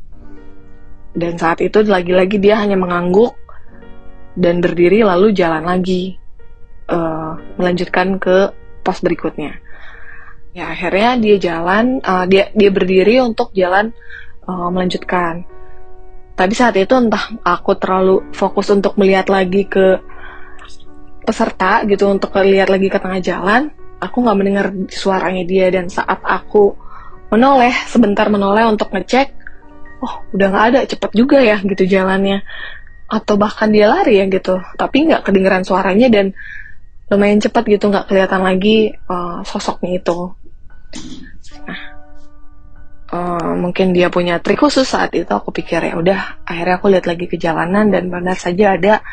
Dan 1.16 1.38
saat 1.38 1.62
itu 1.62 1.86
lagi-lagi 1.86 2.42
dia 2.42 2.60
hanya 2.60 2.75
mengangguk 2.75 3.38
dan 4.36 4.60
berdiri 4.60 5.06
lalu 5.06 5.32
jalan 5.32 5.64
lagi 5.64 6.18
uh, 6.90 7.40
melanjutkan 7.62 8.18
ke 8.18 8.52
pos 8.82 9.00
berikutnya. 9.00 9.62
Ya 10.58 10.74
akhirnya 10.74 11.22
dia 11.22 11.38
jalan 11.38 12.02
uh, 12.02 12.25
dia 12.25 12.50
dia 12.52 12.74
berdiri 12.74 13.22
untuk 13.22 13.54
jalan 13.54 13.94
uh, 14.50 14.74
melanjutkan 14.74 15.46
tapi 16.36 16.51
saat 16.51 16.75
itu 16.75 16.92
entah 16.92 17.32
aku 17.48 17.80
terlalu 17.80 18.27
fokus 18.36 18.68
untuk 18.68 19.00
melihat 19.00 19.32
lagi 19.32 19.63
ke 19.63 20.04
peserta 21.24 21.82
gitu 21.88 22.12
untuk 22.12 22.36
lihat 22.38 22.68
lagi 22.68 22.92
ke 22.92 23.00
tengah 23.00 23.24
jalan 23.24 23.72
aku 24.04 24.22
nggak 24.22 24.38
mendengar 24.38 24.68
suaranya 24.92 25.48
dia. 25.48 25.72
Dan 25.72 25.88
saat 25.88 26.20
aku 26.22 26.75
menoleh 27.32 27.74
sebentar 27.88 28.27
menoleh 28.27 28.68
untuk 28.68 28.92
ngecek 28.92 29.32
oh 30.04 30.22
udah 30.36 30.48
nggak 30.51 30.65
ada 30.75 30.80
cepet 30.86 31.12
juga 31.15 31.39
ya 31.39 31.58
gitu 31.63 31.88
jalannya. 31.88 32.44
Atau 33.08 33.39
bahkan 33.39 33.72
dia 33.72 33.88
lari 33.88 34.20
ya 34.20 34.25
gitu 34.27 34.60
tapi 34.75 35.08
nggak 35.08 35.24
kedengeran 35.24 35.63
suaranya 35.63 36.12
dan 36.12 36.36
lumayan 37.08 37.39
cepat 37.39 37.63
gitu 37.70 37.88
nggak 37.88 38.10
kelihatan 38.10 38.42
lagi 38.42 38.92
uh, 39.08 39.46
sosoknya 39.46 40.01
itu 40.01 40.34
uh, 43.12 43.54
mungkin 43.58 43.92
dia 43.92 44.10
punya 44.10 44.40
trik 44.40 44.62
khusus 44.62 44.88
saat 44.88 45.14
itu 45.14 45.30
aku 45.30 45.52
pikir 45.52 45.82
ya 45.82 45.94
udah 46.00 46.46
akhirnya 46.48 46.76
aku 46.80 46.88
lihat 46.90 47.06
lagi 47.06 47.26
ke 47.30 47.38
jalanan 47.38 47.92
dan 47.92 48.10
benar 48.10 48.38
saja 48.38 48.78
ada 48.78 49.04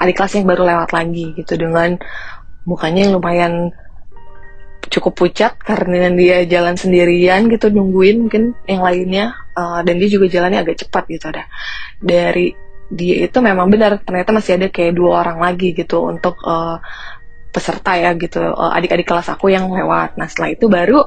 adik 0.00 0.16
kelas 0.16 0.38
yang 0.38 0.46
baru 0.46 0.62
lewat 0.64 0.90
lagi 0.96 1.36
gitu 1.36 1.54
dengan 1.60 2.00
mukanya 2.64 3.08
yang 3.08 3.12
lumayan 3.16 3.72
cukup 4.90 5.12
pucat 5.14 5.54
karena 5.60 6.10
dia 6.10 6.42
jalan 6.48 6.74
sendirian 6.74 7.46
gitu 7.46 7.70
nungguin 7.70 8.26
mungkin 8.26 8.58
yang 8.66 8.82
lainnya 8.82 9.36
uh, 9.54 9.84
dan 9.86 10.00
dia 10.00 10.08
juga 10.10 10.26
jalannya 10.26 10.66
agak 10.66 10.82
cepat 10.86 11.04
gitu 11.06 11.30
ada. 11.30 11.46
Dari 12.02 12.50
dia 12.90 13.28
itu 13.30 13.38
memang 13.38 13.70
benar 13.70 14.02
ternyata 14.02 14.34
masih 14.34 14.58
ada 14.58 14.66
kayak 14.66 14.98
dua 14.98 15.22
orang 15.22 15.38
lagi 15.38 15.76
gitu 15.76 16.02
untuk 16.10 16.42
uh, 16.42 16.82
peserta 17.54 17.94
ya 17.94 18.18
gitu 18.18 18.42
uh, 18.42 18.74
adik-adik 18.74 19.06
kelas 19.06 19.30
aku 19.30 19.52
yang 19.52 19.70
lewat. 19.70 20.18
Nah 20.18 20.26
setelah 20.26 20.58
itu 20.58 20.66
baru 20.66 21.06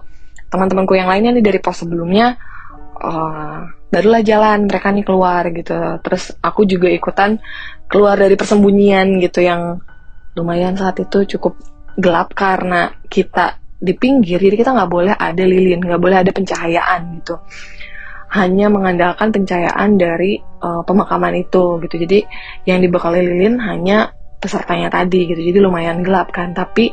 teman-temanku 0.54 0.94
yang 0.94 1.10
lainnya 1.10 1.34
nih 1.34 1.42
dari 1.42 1.60
pos 1.60 1.82
sebelumnya 1.82 2.38
uh, 3.02 3.66
barulah 3.90 4.22
jalan 4.22 4.70
mereka 4.70 4.94
nih 4.94 5.06
keluar 5.06 5.44
gitu 5.50 5.74
terus 6.06 6.38
aku 6.38 6.70
juga 6.70 6.94
ikutan 6.94 7.42
keluar 7.90 8.22
dari 8.22 8.38
persembunyian 8.38 9.18
gitu 9.18 9.42
yang 9.42 9.82
lumayan 10.38 10.78
saat 10.78 11.02
itu 11.02 11.38
cukup 11.38 11.58
gelap 11.98 12.38
karena 12.38 12.94
kita 13.10 13.58
di 13.82 13.98
pinggir 13.98 14.38
jadi 14.38 14.54
kita 14.54 14.72
nggak 14.78 14.92
boleh 14.94 15.14
ada 15.18 15.44
lilin 15.46 15.82
nggak 15.82 16.02
boleh 16.02 16.18
ada 16.22 16.32
pencahayaan 16.34 17.02
gitu 17.22 17.42
hanya 18.34 18.66
mengandalkan 18.74 19.30
pencahayaan 19.30 19.94
dari 20.02 20.42
uh, 20.42 20.82
pemakaman 20.82 21.38
itu 21.38 21.78
gitu. 21.86 21.96
Jadi 22.02 22.26
yang 22.66 22.82
dibekali 22.82 23.22
lilin 23.22 23.62
hanya 23.62 24.10
pesertanya 24.42 24.90
tadi 24.90 25.30
gitu. 25.30 25.38
Jadi 25.38 25.62
lumayan 25.62 26.02
gelap 26.02 26.34
kan. 26.34 26.58
Tapi 26.58 26.90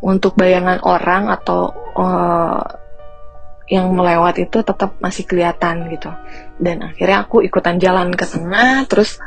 untuk 0.00 0.36
bayangan 0.36 0.80
orang 0.84 1.28
atau 1.28 1.72
uh, 1.96 2.60
yang 3.70 3.94
melewat 3.94 4.42
itu 4.42 4.66
tetap 4.66 4.98
masih 4.98 5.24
kelihatan 5.28 5.86
gitu. 5.94 6.10
Dan 6.58 6.82
akhirnya 6.82 7.22
aku 7.22 7.44
ikutan 7.46 7.78
jalan 7.78 8.10
ke 8.10 8.26
tengah, 8.26 8.84
terus 8.90 9.22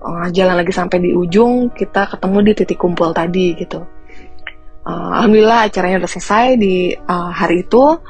uh, 0.00 0.26
jalan 0.32 0.56
lagi 0.56 0.72
sampai 0.72 0.98
di 1.02 1.10
ujung, 1.12 1.70
kita 1.74 2.08
ketemu 2.08 2.38
di 2.40 2.52
titik 2.56 2.78
kumpul 2.80 3.12
tadi 3.12 3.52
gitu. 3.52 3.84
Uh, 4.82 5.10
Alhamdulillah 5.20 5.68
acaranya 5.68 6.02
udah 6.02 6.10
selesai 6.10 6.46
di 6.58 6.90
uh, 6.96 7.30
hari 7.30 7.62
itu. 7.68 8.00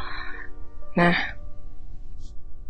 Nah, 0.96 1.14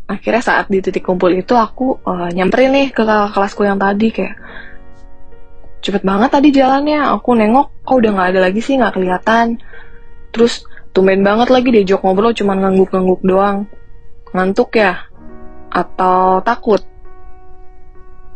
akhirnya 0.09 0.43
saat 0.43 0.67
di 0.73 0.81
titik 0.81 1.05
kumpul 1.05 1.31
itu 1.37 1.53
aku 1.53 2.01
uh, 2.03 2.33
nyamperin 2.33 2.73
nih 2.73 2.89
ke 2.91 3.03
kelasku 3.05 3.63
yang 3.69 3.77
tadi 3.77 4.09
kayak 4.09 4.35
cepet 5.83 6.03
banget 6.07 6.31
tadi 6.31 6.49
jalannya. 6.55 7.13
Aku 7.19 7.35
nengok 7.35 7.83
kok 7.83 7.99
udah 7.99 8.11
nggak 8.15 8.29
ada 8.33 8.41
lagi 8.49 8.61
sih 8.63 8.79
nggak 8.79 8.95
kelihatan. 8.95 9.59
Terus 10.31 10.65
tumben 10.95 11.21
banget 11.27 11.51
lagi 11.51 11.69
diajak 11.75 12.01
ngobrol 12.01 12.33
cuman 12.33 12.63
ngangguk-ngangguk 12.63 13.21
doang. 13.27 13.67
Ngantuk 14.33 14.71
ya? 14.79 15.11
Atau 15.69 16.41
takut? 16.47 16.81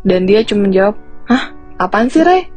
Dan 0.02 0.26
dia 0.26 0.42
cuma 0.42 0.68
jawab 0.68 0.98
hah? 1.30 1.54
Apaan 1.78 2.10
sih 2.10 2.26
Re? 2.26 2.50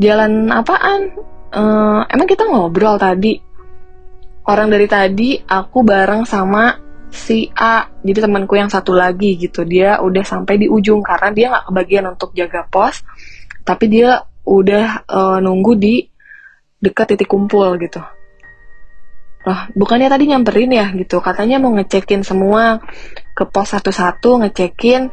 Jalan 0.00 0.48
apaan? 0.48 1.12
Uh, 1.52 2.00
emang 2.08 2.24
kita 2.24 2.48
ngobrol 2.48 2.96
tadi? 2.96 3.36
Orang 4.42 4.72
dari 4.72 4.90
tadi 4.90 5.38
aku 5.38 5.86
bareng 5.86 6.26
sama 6.26 6.74
si 7.12 7.46
A 7.52 7.86
jadi 8.00 8.24
temanku 8.24 8.56
yang 8.56 8.72
satu 8.72 8.96
lagi 8.96 9.36
gitu. 9.36 9.62
Dia 9.68 10.00
udah 10.00 10.24
sampai 10.24 10.58
di 10.58 10.66
ujung 10.66 11.04
karena 11.04 11.28
dia 11.30 11.46
nggak 11.52 11.64
kebagian 11.70 12.04
untuk 12.08 12.32
jaga 12.32 12.66
pos 12.66 13.04
tapi 13.62 13.88
dia 13.88 14.26
udah 14.42 15.06
uh, 15.06 15.38
nunggu 15.38 15.72
di 15.78 15.94
dekat 16.82 17.14
titik 17.14 17.30
kumpul 17.30 17.78
gitu 17.78 18.02
Loh, 19.42 19.60
bukannya 19.74 20.06
tadi 20.06 20.30
nyamperin 20.30 20.70
ya 20.70 20.86
gitu 20.94 21.18
katanya 21.18 21.58
mau 21.58 21.74
ngecekin 21.74 22.22
semua 22.22 22.78
ke 23.34 23.42
pos 23.42 23.74
satu-satu 23.74 24.46
ngecekin 24.46 25.10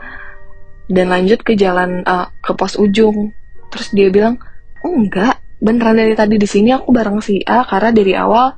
dan 0.85 1.05
lanjut 1.09 1.41
ke 1.41 1.57
jalan 1.57 2.05
uh, 2.05 2.29
ke 2.37 2.53
pos 2.53 2.77
ujung 2.77 3.33
terus 3.73 3.89
dia 3.89 4.13
bilang 4.13 4.37
enggak 4.85 5.41
beneran 5.57 5.97
dari 5.97 6.13
tadi 6.13 6.37
di 6.37 6.45
sini 6.45 6.77
aku 6.77 6.93
bareng 6.93 7.25
si 7.25 7.41
A 7.41 7.65
karena 7.65 7.89
dari 7.89 8.13
awal 8.13 8.53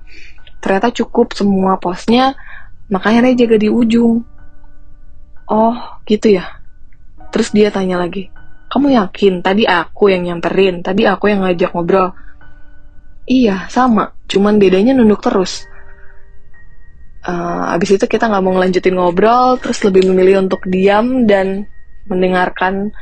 ternyata 0.60 0.92
cukup 0.92 1.32
semua 1.32 1.80
posnya 1.80 2.36
Makanya 2.92 3.32
dia 3.32 3.48
jaga 3.48 3.56
di 3.56 3.72
ujung. 3.72 4.28
Oh, 5.48 5.76
gitu 6.04 6.36
ya. 6.36 6.60
Terus 7.32 7.56
dia 7.56 7.72
tanya 7.72 7.96
lagi, 7.96 8.28
kamu 8.72 8.96
yakin 8.96 9.44
tadi 9.44 9.68
aku 9.68 10.08
yang 10.08 10.24
nyamperin, 10.24 10.80
tadi 10.80 11.04
aku 11.04 11.28
yang 11.28 11.44
ngajak 11.44 11.76
ngobrol? 11.76 12.16
Iya, 13.28 13.68
sama. 13.68 14.16
Cuman 14.32 14.58
bedanya 14.58 14.96
nunduk 14.96 15.20
terus. 15.20 15.68
Uh, 17.22 17.76
abis 17.76 18.00
itu 18.00 18.06
kita 18.08 18.32
nggak 18.32 18.42
mau 18.42 18.56
ngelanjutin 18.56 18.96
ngobrol, 18.96 19.60
terus 19.60 19.84
lebih 19.84 20.08
memilih 20.08 20.48
untuk 20.48 20.64
diam 20.66 21.28
dan 21.28 21.68
mendengarkan 22.08 22.96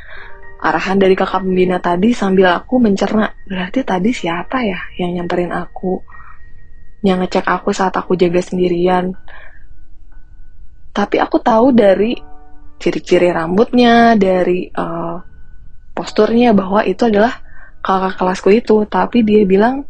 arahan 0.60 1.00
dari 1.00 1.16
kakak 1.16 1.46
pembina 1.46 1.78
tadi 1.78 2.18
sambil 2.18 2.50
aku 2.58 2.82
mencerna. 2.82 3.32
Berarti 3.46 3.86
tadi 3.86 4.10
siapa 4.10 4.66
ya 4.66 4.82
yang 4.98 5.22
nyamperin 5.22 5.54
aku? 5.54 6.02
Yang 7.06 7.18
ngecek 7.30 7.46
aku 7.46 7.70
saat 7.72 7.94
aku 7.94 8.18
jaga 8.18 8.42
sendirian? 8.42 9.14
tapi 11.00 11.16
aku 11.22 11.40
tahu 11.40 11.72
dari 11.72 12.12
ciri-ciri 12.76 13.32
rambutnya 13.32 14.20
dari 14.20 14.68
uh, 14.68 15.16
posturnya 16.00 16.56
bahwa 16.56 16.88
itu 16.88 17.12
adalah 17.12 17.44
kakak 17.84 18.16
kelasku 18.16 18.56
itu. 18.56 18.88
Tapi 18.88 19.28
dia 19.28 19.44
bilang 19.44 19.84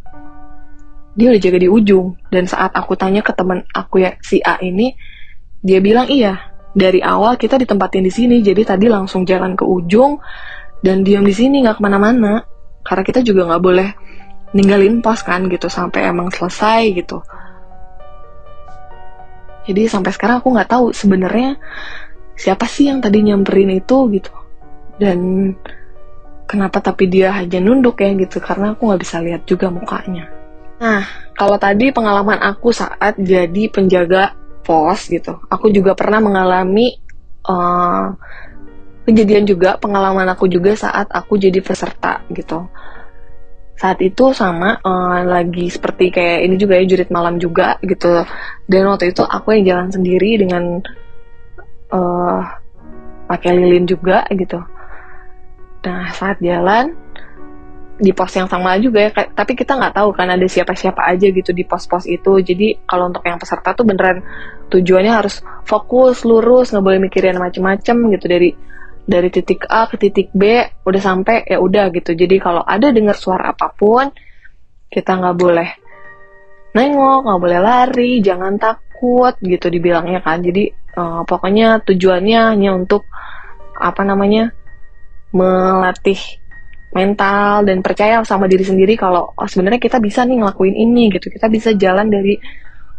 dia 1.13 1.29
udah 1.29 1.41
jaga 1.41 1.61
di 1.61 1.69
ujung. 1.69 2.17
Dan 2.33 2.49
saat 2.49 2.73
aku 2.73 2.97
tanya 2.97 3.21
ke 3.21 3.29
teman 3.37 3.61
aku 3.69 4.01
ya 4.01 4.17
si 4.25 4.41
A 4.41 4.57
ini 4.57 4.97
dia 5.61 5.77
bilang 5.77 6.09
iya. 6.09 6.49
Dari 6.73 7.01
awal 7.01 7.37
kita 7.37 7.61
ditempatin 7.61 8.05
di 8.05 8.13
sini 8.13 8.41
jadi 8.41 8.65
tadi 8.65 8.89
langsung 8.89 9.25
jalan 9.25 9.53
ke 9.53 9.65
ujung 9.65 10.21
dan 10.81 11.05
diam 11.05 11.21
di 11.21 11.33
sini 11.37 11.61
nggak 11.61 11.77
ke 11.77 11.81
mana-mana. 11.85 12.41
Karena 12.81 13.03
kita 13.05 13.21
juga 13.21 13.45
nggak 13.45 13.61
boleh 13.61 13.89
ninggalin 14.57 15.05
pos 15.05 15.21
kan 15.21 15.45
gitu 15.45 15.69
sampai 15.69 16.09
emang 16.09 16.33
selesai 16.33 16.81
gitu. 16.97 17.21
Jadi 19.69 19.85
sampai 19.85 20.09
sekarang 20.09 20.41
aku 20.41 20.49
nggak 20.49 20.69
tahu 20.69 20.85
sebenarnya 20.89 21.61
siapa 22.33 22.65
sih 22.65 22.89
yang 22.89 23.05
tadi 23.05 23.21
nyamperin 23.21 23.69
itu 23.77 24.09
gitu. 24.09 24.33
Dan 24.97 25.53
kenapa 26.49 26.81
tapi 26.81 27.05
dia 27.05 27.29
hanya 27.37 27.61
nunduk 27.61 28.01
ya 28.01 28.09
gitu 28.17 28.41
karena 28.41 28.73
aku 28.73 28.89
nggak 28.89 29.01
bisa 29.05 29.21
lihat 29.21 29.45
juga 29.45 29.69
mukanya. 29.69 30.25
Nah 30.81 31.05
kalau 31.37 31.61
tadi 31.61 31.93
pengalaman 31.93 32.41
aku 32.41 32.73
saat 32.73 33.13
jadi 33.21 33.69
penjaga 33.69 34.33
pos 34.65 35.05
gitu 35.05 35.37
aku 35.45 35.69
juga 35.69 35.93
pernah 35.93 36.17
mengalami 36.17 36.97
uh, 37.45 38.17
kejadian 39.05 39.45
juga 39.45 39.77
pengalaman 39.77 40.25
aku 40.33 40.49
juga 40.49 40.73
saat 40.73 41.05
aku 41.13 41.37
jadi 41.37 41.61
peserta 41.61 42.25
gitu. 42.33 42.65
Saat 43.77 44.01
itu 44.03 44.33
sama 44.33 44.81
uh, 44.83 45.23
lagi 45.23 45.69
seperti 45.69 46.11
kayak 46.11 46.49
ini 46.49 46.55
juga 46.57 46.75
ya 46.81 46.83
jurit 46.89 47.13
malam 47.13 47.37
juga 47.37 47.77
gitu. 47.85 48.25
Dan 48.65 48.89
waktu 48.89 49.13
itu 49.13 49.21
aku 49.23 49.55
yang 49.55 49.63
jalan 49.69 49.89
sendiri 49.93 50.35
dengan 50.41 50.83
uh, 51.93 52.41
pakai 53.29 53.53
lilin 53.53 53.85
juga 53.85 54.25
gitu 54.33 54.59
nah 55.79 56.11
saat 56.11 56.43
jalan 56.43 56.91
di 57.99 58.15
pos 58.15 58.31
yang 58.31 58.47
sama 58.47 58.79
juga 58.79 59.03
ya 59.03 59.11
tapi 59.11 59.59
kita 59.59 59.75
nggak 59.75 59.99
tahu 59.99 60.15
kan 60.15 60.31
ada 60.31 60.47
siapa-siapa 60.47 61.03
aja 61.03 61.27
gitu 61.27 61.51
di 61.51 61.67
pos-pos 61.67 62.07
itu. 62.07 62.39
Jadi 62.39 62.87
kalau 62.87 63.11
untuk 63.11 63.27
yang 63.27 63.35
peserta 63.35 63.75
tuh 63.75 63.83
beneran 63.83 64.23
tujuannya 64.71 65.11
harus 65.11 65.43
fokus 65.67 66.23
lurus 66.23 66.71
nggak 66.71 66.85
boleh 66.87 66.99
mikirin 67.03 67.35
macem-macem 67.35 67.99
gitu. 68.15 68.25
Dari 68.31 68.49
dari 69.03 69.27
titik 69.27 69.67
A 69.67 69.91
ke 69.91 69.99
titik 69.99 70.31
B 70.31 70.63
udah 70.87 71.01
sampai 71.03 71.43
ya 71.43 71.59
udah 71.59 71.91
gitu. 71.91 72.15
Jadi 72.15 72.39
kalau 72.39 72.63
ada 72.63 72.87
dengar 72.95 73.19
suara 73.19 73.51
apa 73.51 73.67
pun 73.75 74.07
kita 74.87 75.19
nggak 75.19 75.35
boleh 75.35 75.69
nengok 76.71 77.19
nggak 77.27 77.39
boleh 77.43 77.59
lari 77.59 78.23
jangan 78.23 78.55
takut 78.55 79.35
gitu 79.43 79.67
dibilangnya 79.67 80.23
kan. 80.23 80.39
Jadi 80.39 80.71
uh, 80.95 81.27
pokoknya 81.27 81.83
tujuannya 81.83 82.55
hanya 82.55 82.79
untuk 82.79 83.03
apa 83.75 84.07
namanya 84.07 84.55
melatih 85.29 86.19
mental 86.89 87.69
dan 87.69 87.85
percaya 87.85 88.21
sama 88.25 88.49
diri 88.49 88.65
sendiri 88.65 88.97
kalau 88.97 89.29
oh, 89.37 89.47
sebenarnya 89.47 89.77
kita 89.77 90.01
bisa 90.01 90.25
nih 90.25 90.41
ngelakuin 90.41 90.73
ini 90.73 91.13
gitu 91.13 91.29
kita 91.29 91.45
bisa 91.45 91.69
jalan 91.77 92.09
dari 92.09 92.33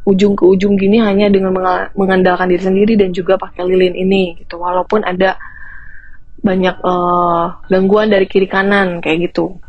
ujung 0.06 0.38
ke 0.38 0.46
ujung 0.46 0.78
gini 0.78 1.02
hanya 1.02 1.26
dengan 1.26 1.52
mengandalkan 1.98 2.48
diri 2.48 2.62
sendiri 2.62 2.94
dan 2.94 3.10
juga 3.10 3.36
pakai 3.36 3.66
lilin 3.66 3.94
ini 3.98 4.38
gitu 4.38 4.62
walaupun 4.62 5.02
ada 5.02 5.36
banyak 6.40 6.76
uh, 6.80 7.60
gangguan 7.68 8.08
dari 8.08 8.24
kiri 8.24 8.48
kanan 8.48 9.04
kayak 9.04 9.30
gitu. 9.30 9.60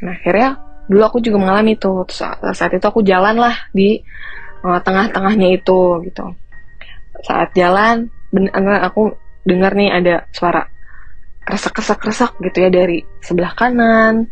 Nah 0.00 0.16
akhirnya 0.16 0.56
dulu 0.88 1.02
aku 1.04 1.18
juga 1.20 1.36
mengalami 1.44 1.76
itu. 1.76 1.92
Saat, 2.08 2.40
saat 2.56 2.72
itu 2.72 2.86
aku 2.88 3.04
jalan 3.04 3.36
lah 3.36 3.56
di 3.70 4.00
uh, 4.64 4.80
tengah-tengahnya 4.80 5.60
itu 5.60 5.80
gitu. 6.08 6.24
Saat 7.24 7.52
jalan, 7.56 8.08
aku 8.84 9.16
dengar 9.44 9.72
nih 9.76 9.92
ada 9.92 10.14
suara 10.32 10.68
resak-resak-resak 11.46 12.36
gitu 12.42 12.58
ya 12.66 12.70
dari 12.70 13.06
sebelah 13.22 13.54
kanan. 13.54 14.26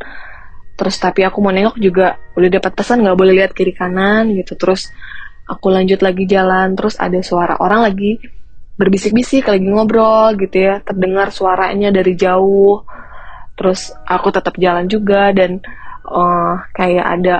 Terus 0.75 0.99
tapi 0.99 1.23
aku 1.23 1.39
mau 1.39 1.55
nengok 1.55 1.79
juga 1.79 2.19
udah 2.35 2.51
dapat 2.51 2.73
pesan 2.75 3.07
nggak 3.07 3.19
boleh 3.19 3.35
lihat 3.39 3.55
kiri 3.55 3.71
kanan 3.71 4.35
gitu. 4.35 4.59
Terus 4.59 4.91
aku 5.47 5.71
lanjut 5.71 6.03
lagi 6.03 6.27
jalan, 6.27 6.75
terus 6.75 6.99
ada 6.99 7.17
suara 7.23 7.55
orang 7.63 7.87
lagi 7.87 8.19
berbisik-bisik 8.75 9.47
lagi 9.47 9.67
ngobrol 9.71 10.35
gitu 10.35 10.67
ya 10.67 10.83
terdengar 10.83 11.31
suaranya 11.31 11.95
dari 11.95 12.19
jauh 12.19 12.83
terus 13.55 13.95
aku 14.03 14.35
tetap 14.35 14.59
jalan 14.59 14.91
juga 14.91 15.31
dan 15.31 15.63
uh, 16.11 16.59
kayak 16.75 17.07
ada 17.07 17.37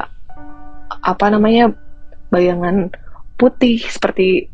apa 1.03 1.27
namanya 1.35 1.75
bayangan 2.31 2.87
putih 3.35 3.83
seperti 3.83 4.47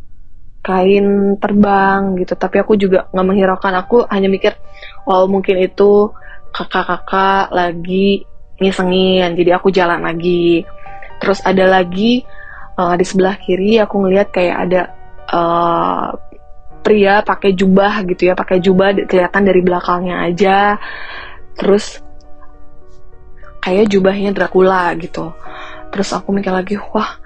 kain 0.65 1.37
terbang 1.37 2.17
gitu 2.17 2.33
tapi 2.33 2.65
aku 2.65 2.81
juga 2.81 3.12
nggak 3.12 3.27
menghiraukan 3.29 3.75
aku 3.77 4.09
hanya 4.09 4.33
mikir 4.33 4.57
oh 5.07 5.25
mungkin 5.30 5.61
itu 5.61 6.11
kakak-kakak 6.50 7.54
lagi 7.54 8.26
ngisengin 8.61 9.38
jadi 9.38 9.57
aku 9.57 9.73
jalan 9.73 10.04
lagi. 10.04 10.67
Terus 11.21 11.41
ada 11.45 11.69
lagi 11.69 12.25
uh, 12.76 12.95
di 12.97 13.04
sebelah 13.04 13.36
kiri 13.41 13.76
aku 13.80 14.04
ngelihat 14.04 14.28
kayak 14.32 14.56
ada 14.69 14.82
uh, 15.32 16.08
pria 16.80 17.21
pakai 17.21 17.52
jubah 17.52 18.02
gitu 18.08 18.32
ya 18.32 18.34
pakai 18.34 18.58
jubah 18.60 18.97
kelihatan 19.04 19.43
dari 19.45 19.60
belakangnya 19.60 20.17
aja. 20.25 20.58
Terus 21.56 22.00
kayak 23.60 23.93
jubahnya 23.93 24.32
Dracula 24.32 24.97
gitu. 24.97 25.32
Terus 25.93 26.08
aku 26.17 26.32
mikir 26.32 26.52
lagi 26.52 26.80
wah 26.80 27.21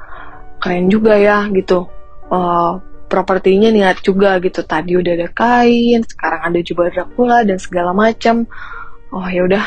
keren 0.59 0.91
juga 0.91 1.15
ya 1.19 1.47
gitu. 1.51 1.87
Uh, 2.31 2.83
propertinya 3.15 3.71
niat 3.71 4.03
juga 4.03 4.43
gitu. 4.43 4.67
Tadi 4.67 4.99
udah 4.99 5.13
ada 5.15 5.29
kain 5.31 6.03
sekarang 6.03 6.51
ada 6.51 6.59
jubah 6.59 6.91
Dracula 6.91 7.47
dan 7.47 7.63
segala 7.63 7.95
macam. 7.95 8.51
Oh 9.15 9.23
ya 9.31 9.47
udah. 9.47 9.63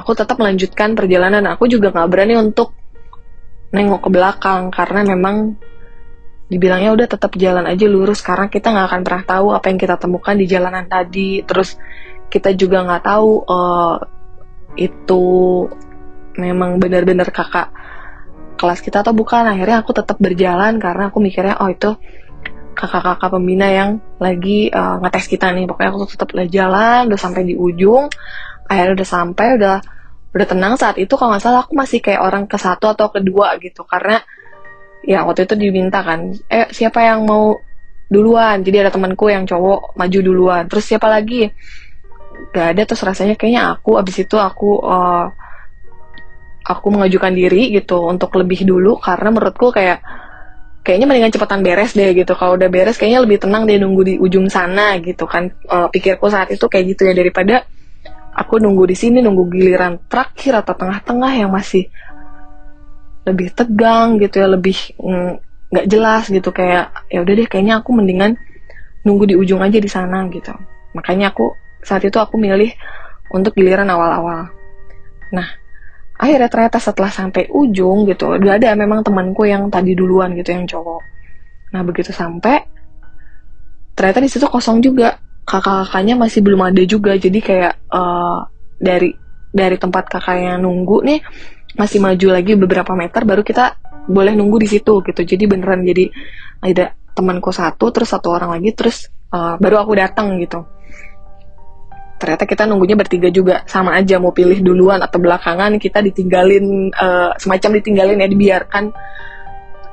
Aku 0.00 0.16
tetap 0.16 0.40
melanjutkan 0.40 0.96
perjalanan. 0.96 1.44
Aku 1.52 1.68
juga 1.68 1.92
nggak 1.92 2.08
berani 2.08 2.40
untuk 2.40 2.72
nengok 3.76 4.08
ke 4.08 4.10
belakang 4.12 4.72
karena 4.72 5.04
memang 5.04 5.60
dibilangnya 6.48 6.96
udah 6.96 7.06
tetap 7.12 7.36
jalan 7.36 7.68
aja 7.68 7.84
lurus. 7.84 8.24
Karena 8.24 8.48
kita 8.48 8.72
nggak 8.72 8.86
akan 8.88 9.00
pernah 9.04 9.24
tahu 9.28 9.46
apa 9.52 9.66
yang 9.68 9.76
kita 9.76 10.00
temukan 10.00 10.32
di 10.32 10.46
jalanan 10.48 10.88
tadi. 10.88 11.44
Terus 11.44 11.76
kita 12.32 12.56
juga 12.56 12.80
nggak 12.80 13.02
tahu 13.04 13.30
uh, 13.44 13.96
itu 14.80 15.24
memang 16.40 16.80
benar-benar 16.80 17.28
kakak 17.28 17.68
kelas 18.56 18.80
kita 18.80 19.04
atau 19.04 19.12
bukan. 19.12 19.44
Akhirnya 19.44 19.84
aku 19.84 19.92
tetap 19.92 20.16
berjalan 20.16 20.80
karena 20.80 21.12
aku 21.12 21.20
mikirnya 21.20 21.60
oh 21.60 21.68
itu 21.68 21.92
kakak-kakak 22.76 23.32
pembina 23.32 23.72
yang 23.72 23.98
lagi 24.20 24.68
uh, 24.68 25.00
ngetes 25.00 25.26
kita 25.32 25.48
nih. 25.56 25.64
Pokoknya 25.64 25.90
aku 25.96 26.06
tetap 26.12 26.28
jalan 26.52 27.08
udah 27.08 27.20
sampai 27.20 27.42
di 27.48 27.56
ujung. 27.56 28.12
Akhirnya 28.68 28.92
udah 29.00 29.08
sampai 29.08 29.48
udah 29.56 29.76
udah 30.36 30.46
tenang. 30.46 30.76
Saat 30.76 31.00
itu 31.00 31.16
kalau 31.16 31.32
nggak 31.32 31.42
salah 31.42 31.64
aku 31.64 31.72
masih 31.72 32.04
kayak 32.04 32.20
orang 32.20 32.44
ke 32.44 32.60
satu 32.60 32.92
atau 32.92 33.08
kedua 33.08 33.56
gitu. 33.58 33.88
Karena 33.88 34.20
ya 35.00 35.24
waktu 35.24 35.48
itu 35.48 35.56
diminta 35.56 36.04
kan 36.04 36.36
eh 36.52 36.68
siapa 36.68 37.00
yang 37.00 37.24
mau 37.24 37.56
duluan? 38.12 38.60
Jadi 38.60 38.76
ada 38.84 38.92
temanku 38.92 39.32
yang 39.32 39.48
cowok 39.48 39.96
maju 39.96 40.18
duluan. 40.20 40.62
Terus 40.68 40.84
siapa 40.84 41.08
lagi? 41.08 41.48
Gak 42.52 42.76
ada. 42.76 42.82
Terus 42.84 43.02
rasanya 43.02 43.34
kayaknya 43.40 43.72
aku 43.72 43.96
abis 43.96 44.28
itu 44.28 44.36
aku 44.36 44.84
uh, 44.84 45.32
aku 46.66 46.86
mengajukan 46.92 47.32
diri 47.32 47.72
gitu 47.72 48.04
untuk 48.04 48.36
lebih 48.36 48.68
dulu. 48.68 49.00
Karena 49.00 49.32
menurutku 49.32 49.72
kayak 49.72 50.25
kayaknya 50.86 51.10
mendingan 51.10 51.34
cepetan 51.34 51.66
beres 51.66 51.98
deh 51.98 52.14
gitu. 52.14 52.38
Kalau 52.38 52.54
udah 52.54 52.70
beres 52.70 52.94
kayaknya 52.94 53.26
lebih 53.26 53.42
tenang 53.42 53.66
deh 53.66 53.74
nunggu 53.82 54.02
di 54.06 54.14
ujung 54.22 54.46
sana 54.46 55.02
gitu 55.02 55.26
kan. 55.26 55.50
Uh, 55.66 55.90
pikirku 55.90 56.30
saat 56.30 56.54
itu 56.54 56.62
kayak 56.70 56.94
gitu 56.94 57.10
ya 57.10 57.12
daripada 57.18 57.66
aku 58.30 58.62
nunggu 58.62 58.86
di 58.86 58.94
sini 58.94 59.18
nunggu 59.18 59.50
giliran 59.50 59.98
terakhir 60.06 60.62
atau 60.62 60.78
tengah-tengah 60.78 61.32
yang 61.34 61.50
masih 61.50 61.90
lebih 63.26 63.50
tegang 63.50 64.22
gitu 64.22 64.38
ya 64.38 64.46
lebih 64.46 64.78
mm, 65.02 65.30
nggak 65.74 65.86
mm, 65.86 65.90
jelas 65.90 66.30
gitu. 66.30 66.54
Kayak 66.54 66.94
ya 67.10 67.26
udah 67.26 67.34
deh 67.34 67.46
kayaknya 67.50 67.82
aku 67.82 67.90
mendingan 67.90 68.38
nunggu 69.02 69.26
di 69.26 69.34
ujung 69.34 69.58
aja 69.66 69.82
di 69.82 69.90
sana 69.90 70.22
gitu. 70.30 70.54
Makanya 70.94 71.34
aku 71.34 71.50
saat 71.82 72.06
itu 72.06 72.14
aku 72.22 72.38
milih 72.38 72.70
untuk 73.34 73.58
giliran 73.58 73.90
awal-awal. 73.90 74.54
Nah 75.34 75.65
akhirnya 76.16 76.48
ternyata 76.48 76.80
setelah 76.80 77.12
sampai 77.12 77.52
ujung 77.52 78.08
gitu 78.08 78.40
udah 78.40 78.56
ada 78.56 78.72
memang 78.72 79.04
temanku 79.04 79.44
yang 79.44 79.68
tadi 79.68 79.92
duluan 79.92 80.32
gitu 80.32 80.52
yang 80.56 80.64
cowok. 80.64 81.02
Nah 81.76 81.80
begitu 81.84 82.10
sampai 82.12 82.64
ternyata 83.96 84.20
di 84.24 84.30
situ 84.32 84.48
kosong 84.48 84.80
juga. 84.80 85.20
Kakak-kakaknya 85.46 86.18
masih 86.18 86.42
belum 86.42 86.58
ada 86.58 86.82
juga. 86.82 87.14
Jadi 87.14 87.38
kayak 87.38 87.86
uh, 87.94 88.50
dari 88.82 89.14
dari 89.54 89.76
tempat 89.78 90.10
kakaknya 90.10 90.58
nunggu 90.58 91.06
nih 91.06 91.20
masih 91.78 92.02
maju 92.02 92.26
lagi 92.34 92.58
beberapa 92.58 92.92
meter 92.98 93.22
baru 93.22 93.46
kita 93.46 93.78
boleh 94.10 94.34
nunggu 94.34 94.58
di 94.58 94.68
situ 94.68 95.04
gitu. 95.06 95.20
Jadi 95.22 95.44
beneran 95.46 95.86
jadi 95.86 96.10
ada 96.66 96.98
temanku 97.14 97.54
satu 97.54 97.94
terus 97.94 98.10
satu 98.10 98.34
orang 98.34 98.58
lagi 98.58 98.74
terus 98.74 99.08
uh, 99.32 99.56
baru 99.56 99.80
aku 99.80 99.92
datang 99.96 100.36
gitu 100.42 100.66
ternyata 102.16 102.48
kita 102.48 102.64
nunggunya 102.64 102.96
bertiga 102.96 103.28
juga. 103.28 103.62
Sama 103.68 103.96
aja 103.96 104.16
mau 104.16 104.32
pilih 104.32 104.60
duluan 104.64 105.00
atau 105.04 105.20
belakangan 105.20 105.76
kita 105.76 106.00
ditinggalin 106.00 106.90
uh, 106.92 107.32
semacam 107.36 107.70
ditinggalin 107.80 108.22
ya 108.24 108.28
dibiarkan 108.28 108.84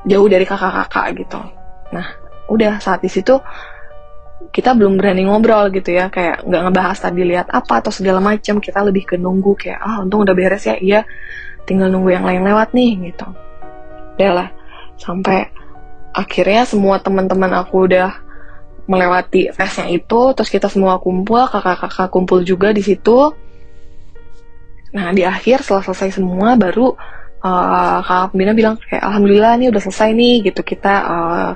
jauh 0.07 0.27
dari 0.27 0.45
kakak-kakak 0.47 1.05
gitu. 1.19 1.39
Nah 1.91 2.07
udah 2.51 2.79
saat 2.83 2.99
di 3.03 3.11
situ 3.11 3.39
kita 4.51 4.75
belum 4.75 4.99
berani 4.99 5.27
ngobrol 5.27 5.71
gitu 5.71 5.95
ya. 5.95 6.07
Kayak 6.07 6.43
nggak 6.47 6.61
ngebahas 6.69 6.97
tadi 6.99 7.21
lihat 7.23 7.47
apa 7.51 7.83
atau 7.83 7.91
segala 7.91 8.19
macam. 8.23 8.59
Kita 8.59 8.79
lebih 8.83 9.03
ke 9.03 9.15
nunggu 9.19 9.55
kayak 9.55 9.79
ah 9.79 10.03
untung 10.03 10.23
udah 10.23 10.35
beres 10.35 10.63
ya. 10.67 10.75
Iya 10.79 11.01
tinggal 11.63 11.91
nunggu 11.91 12.11
yang 12.11 12.25
lain 12.27 12.43
lewat 12.43 12.75
nih 12.75 13.11
gitu. 13.11 13.27
Udah 14.19 14.31
lah 14.31 14.49
sampai 14.99 15.51
akhirnya 16.13 16.63
semua 16.69 17.01
teman-teman 17.01 17.51
aku 17.57 17.89
udah 17.89 18.13
melewati 18.83 19.47
tesnya 19.55 19.87
itu 19.87 20.21
terus 20.35 20.51
kita 20.51 20.67
semua 20.67 20.99
kumpul 20.99 21.47
kakak-kakak 21.47 22.11
kumpul 22.11 22.43
juga 22.43 22.75
di 22.75 22.83
situ. 22.83 23.31
Nah 24.93 25.09
di 25.15 25.23
akhir 25.23 25.63
setelah 25.63 25.83
selesai 25.87 26.19
semua 26.19 26.59
baru 26.59 26.91
uh, 27.43 27.97
kakak 28.03 28.27
pembina 28.35 28.51
bilang 28.51 28.75
kayak 28.77 29.03
alhamdulillah 29.03 29.55
nih 29.55 29.67
udah 29.71 29.81
selesai 29.81 30.09
nih 30.11 30.35
gitu. 30.51 30.61
Kita 30.61 30.93
uh, 31.07 31.51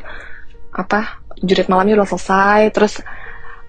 apa 0.71 1.21
jurit 1.43 1.67
malamnya 1.67 1.99
udah 1.99 2.09
selesai. 2.15 2.71
Terus 2.71 2.93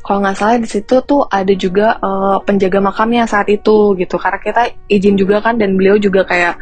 kalau 0.06 0.24
nggak 0.24 0.36
salah 0.38 0.56
di 0.62 0.68
situ 0.70 0.94
tuh 1.04 1.26
ada 1.26 1.52
juga 1.52 1.98
uh, 1.98 2.38
penjaga 2.46 2.78
makamnya 2.78 3.26
saat 3.26 3.50
itu 3.50 3.98
gitu. 3.98 4.16
Karena 4.22 4.38
kita 4.38 4.62
izin 4.86 5.18
juga 5.18 5.42
kan 5.42 5.58
dan 5.58 5.74
beliau 5.74 5.98
juga 5.98 6.22
kayak 6.22 6.54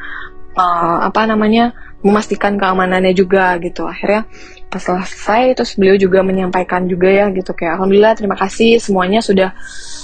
uh, 0.57 1.05
apa 1.05 1.29
namanya 1.29 1.77
memastikan 2.05 2.61
keamanannya 2.61 3.17
juga 3.17 3.57
gitu 3.61 3.89
akhirnya 3.89 4.29
pas 4.69 4.83
selesai 4.83 5.57
terus 5.57 5.75
beliau 5.79 5.97
juga 5.97 6.21
menyampaikan 6.21 6.85
juga 6.85 7.09
ya 7.09 7.33
gitu 7.33 7.57
kayak 7.57 7.81
alhamdulillah 7.81 8.15
terima 8.19 8.37
kasih 8.37 8.77
semuanya 8.83 9.25
sudah 9.25 9.57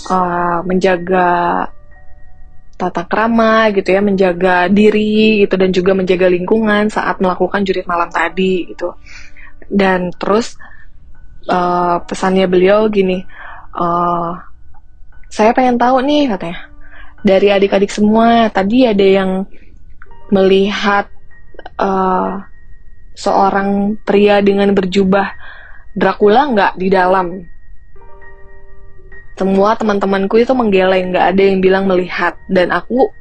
uh, 0.09 0.65
menjaga 0.65 1.69
tata 2.83 3.07
krama 3.07 3.71
gitu 3.71 3.95
ya, 3.95 4.03
menjaga 4.03 4.67
diri 4.67 5.47
gitu 5.47 5.55
dan 5.55 5.71
juga 5.71 5.95
menjaga 5.95 6.27
lingkungan 6.27 6.91
saat 6.91 7.23
melakukan 7.23 7.63
jurit 7.63 7.87
malam 7.87 8.11
tadi 8.11 8.67
gitu. 8.75 8.99
Dan 9.71 10.11
terus 10.19 10.59
uh, 11.47 12.03
pesannya 12.03 12.51
beliau 12.51 12.91
gini, 12.91 13.23
uh, 13.79 14.35
saya 15.31 15.55
pengen 15.55 15.79
tahu 15.79 16.03
nih 16.03 16.27
katanya 16.35 16.59
dari 17.23 17.49
adik-adik 17.55 17.95
semua 17.95 18.51
tadi 18.51 18.83
ada 18.83 19.07
yang 19.07 19.47
melihat 20.35 21.07
uh, 21.79 22.43
seorang 23.13 24.01
pria 24.03 24.41
dengan 24.41 24.73
berjubah 24.73 25.37
Dracula 25.93 26.49
nggak 26.49 26.73
di 26.81 26.89
dalam. 26.89 27.45
Semua 29.37 29.77
teman-temanku 29.77 30.41
itu 30.41 30.53
menggeleng 30.57 31.13
nggak 31.13 31.27
ada 31.37 31.43
yang 31.43 31.61
bilang 31.61 31.85
melihat. 31.85 32.37
Dan 32.49 32.73
aku 32.73 33.13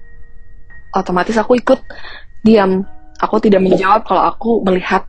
otomatis 0.96 1.36
aku 1.36 1.60
ikut 1.60 1.80
diam. 2.48 2.88
Aku 3.20 3.38
tidak 3.44 3.62
menjawab 3.62 4.08
kalau 4.08 4.24
aku 4.26 4.64
melihat 4.64 5.04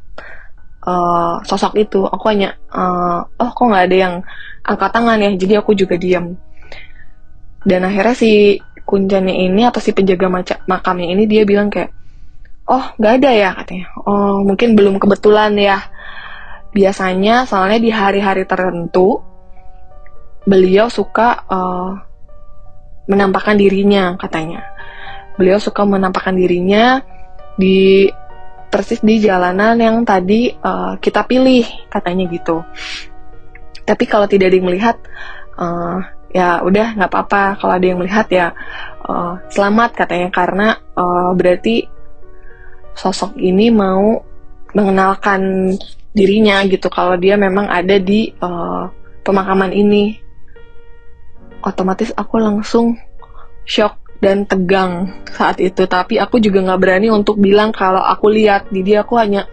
uh, 0.82 1.38
sosok 1.46 1.78
itu. 1.86 2.02
Aku 2.02 2.26
hanya 2.34 2.58
uh, 2.74 3.22
oh 3.38 3.50
kok 3.54 3.62
nggak 3.62 3.86
ada 3.86 3.96
yang 3.96 4.14
angkat 4.66 4.90
tangan 4.90 5.22
ya? 5.22 5.30
Jadi 5.38 5.54
aku 5.54 5.78
juga 5.78 5.94
diam. 5.94 6.34
Dan 7.62 7.86
akhirnya 7.86 8.18
si 8.18 8.58
kuncanya 8.82 9.30
ini 9.30 9.62
atau 9.62 9.78
si 9.78 9.94
penjaga 9.94 10.26
makamnya 10.66 11.14
ini 11.14 11.30
dia 11.30 11.46
bilang 11.46 11.70
kayak 11.70 11.94
oh 12.68 12.84
nggak 12.98 13.14
ada 13.22 13.30
ya 13.30 13.50
katanya 13.58 13.86
oh 14.06 14.42
mungkin 14.46 14.74
belum 14.78 15.02
kebetulan 15.02 15.54
ya 15.58 15.78
biasanya 16.72 17.44
soalnya 17.44 17.78
di 17.78 17.90
hari-hari 17.92 18.48
tertentu 18.48 19.20
beliau 20.42 20.90
suka 20.90 21.46
uh, 21.46 22.12
menampakkan 23.06 23.58
dirinya 23.58 24.14
katanya. 24.18 24.62
Beliau 25.38 25.58
suka 25.58 25.82
menampakkan 25.82 26.36
dirinya 26.36 27.00
di 27.56 28.08
persis 28.72 29.04
di 29.04 29.20
jalanan 29.20 29.76
yang 29.76 29.96
tadi 30.04 30.52
uh, 30.52 30.96
kita 30.96 31.24
pilih 31.28 31.64
katanya 31.88 32.24
gitu. 32.30 32.64
Tapi 33.82 34.04
kalau 34.06 34.30
tidak 34.30 34.52
ada 34.52 34.56
yang 34.56 34.68
melihat, 34.68 34.96
uh, 35.58 35.98
ya 36.32 36.62
udah 36.62 36.96
nggak 36.96 37.10
apa-apa. 37.10 37.60
Kalau 37.60 37.72
ada 37.74 37.86
yang 37.86 37.98
melihat 38.00 38.26
ya 38.32 38.46
uh, 39.08 39.40
selamat 39.52 39.90
katanya 39.98 40.28
karena 40.32 40.68
uh, 40.96 41.34
berarti 41.34 41.88
sosok 42.96 43.36
ini 43.40 43.72
mau 43.72 44.20
mengenalkan 44.72 45.72
dirinya 46.12 46.60
gitu 46.68 46.92
kalau 46.92 47.16
dia 47.16 47.40
memang 47.40 47.68
ada 47.68 47.96
di 47.96 48.32
uh, 48.40 48.88
pemakaman 49.24 49.72
ini. 49.72 50.20
Otomatis 51.62 52.10
aku 52.18 52.42
langsung 52.42 52.98
shock 53.62 54.02
dan 54.18 54.44
tegang 54.46 55.24
saat 55.30 55.62
itu. 55.62 55.86
Tapi 55.86 56.18
aku 56.18 56.42
juga 56.42 56.62
nggak 56.62 56.80
berani 56.80 57.08
untuk 57.08 57.38
bilang 57.38 57.70
kalau 57.70 58.02
aku 58.02 58.30
lihat 58.34 58.68
jadi 58.74 59.06
aku 59.06 59.14
hanya 59.18 59.46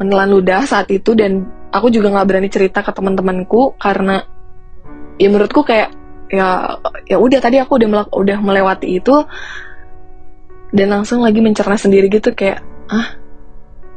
menelan 0.00 0.30
ludah 0.34 0.66
saat 0.66 0.90
itu 0.90 1.14
dan 1.14 1.46
aku 1.70 1.90
juga 1.90 2.10
nggak 2.10 2.26
berani 2.26 2.48
cerita 2.50 2.82
ke 2.82 2.90
teman-temanku 2.90 3.78
karena 3.78 4.26
ya 5.18 5.28
menurutku 5.30 5.62
kayak 5.62 5.94
ya 6.30 6.80
ya 7.06 7.16
udah 7.20 7.38
tadi 7.38 7.62
aku 7.62 7.78
udah 7.78 8.10
udah 8.10 8.38
melewati 8.42 8.98
itu 8.98 9.22
dan 10.74 10.90
langsung 10.90 11.22
lagi 11.22 11.38
mencerna 11.38 11.78
sendiri 11.78 12.10
gitu 12.10 12.34
kayak 12.34 12.60
ah 12.90 13.14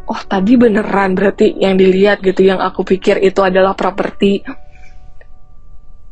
oh 0.07 0.21
tadi 0.23 0.55
beneran 0.55 1.17
berarti 1.17 1.57
yang 1.57 1.75
dilihat 1.75 2.21
gitu 2.21 2.45
yang 2.45 2.61
aku 2.61 2.85
pikir 2.85 3.19
itu 3.19 3.41
adalah 3.41 3.73
properti 3.73 4.45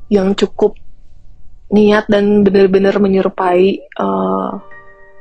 yang 0.09 0.33
cukup 0.35 0.75
niat 1.71 2.05
dan 2.05 2.45
benar-benar 2.45 3.01
menyerupai 3.01 3.89
uh, 3.97 4.51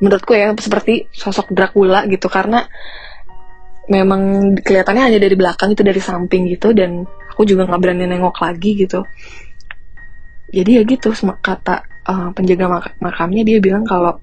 menurutku 0.02 0.37
ya 0.37 0.52
seperti 0.52 1.09
sosok 1.14 1.54
Dracula 1.54 2.04
gitu. 2.11 2.28
Karena 2.28 2.61
memang 3.88 4.54
kelihatannya 4.61 5.02
hanya 5.12 5.20
dari 5.20 5.37
belakang 5.37 5.72
itu 5.72 5.85
dari 5.85 6.00
samping 6.00 6.48
gitu 6.52 6.72
dan 6.76 7.04
aku 7.04 7.44
juga 7.48 7.68
nggak 7.68 7.80
berani 7.80 8.04
nengok 8.09 8.37
lagi 8.44 8.70
gitu. 8.76 9.00
Jadi 10.54 10.70
ya 10.78 10.83
gitu 10.85 11.11
kata 11.40 12.04
uh, 12.07 12.28
penjaga 12.37 12.70
mak 12.70 12.87
makamnya 13.00 13.42
dia 13.42 13.59
bilang 13.59 13.83
kalau 13.88 14.20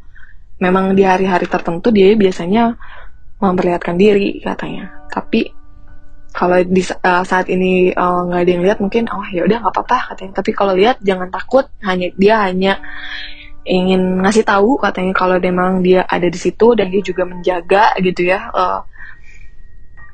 memang 0.62 0.94
di 0.94 1.02
hari-hari 1.02 1.50
tertentu 1.50 1.90
dia 1.90 2.14
biasanya 2.14 2.78
memperlihatkan 3.42 3.98
diri 3.98 4.38
katanya. 4.46 5.10
Tapi 5.10 5.50
kalau 6.32 6.62
di 6.64 6.80
uh, 6.80 7.26
saat 7.28 7.52
ini 7.52 7.92
eh, 7.92 8.20
nggak 8.24 8.40
uh, 8.40 8.44
ada 8.46 8.52
yang 8.54 8.64
lihat 8.64 8.80
mungkin 8.80 9.10
oh 9.12 9.26
ya 9.34 9.44
udah 9.44 9.58
nggak 9.66 9.74
apa-apa 9.74 10.14
katanya. 10.14 10.34
Tapi 10.40 10.52
kalau 10.54 10.74
lihat 10.78 11.02
jangan 11.02 11.34
takut. 11.34 11.66
Hanya 11.82 12.14
dia 12.14 12.46
hanya 12.46 12.78
ingin 13.66 14.22
ngasih 14.22 14.46
tahu 14.46 14.78
katanya 14.78 15.14
kalau 15.18 15.38
memang 15.42 15.82
dia 15.82 16.06
ada 16.06 16.30
di 16.30 16.40
situ 16.40 16.74
dan 16.78 16.90
dia 16.90 17.02
juga 17.06 17.30
menjaga 17.30 17.94
gitu 18.02 18.26
ya 18.26 18.50
uh, 18.50 18.82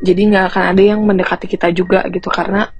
jadi 0.04 0.20
nggak 0.28 0.46
akan 0.52 0.64
ada 0.76 0.84
yang 0.84 1.00
mendekati 1.04 1.46
kita 1.52 1.68
juga 1.76 2.08
gitu. 2.08 2.32
Karena 2.32 2.72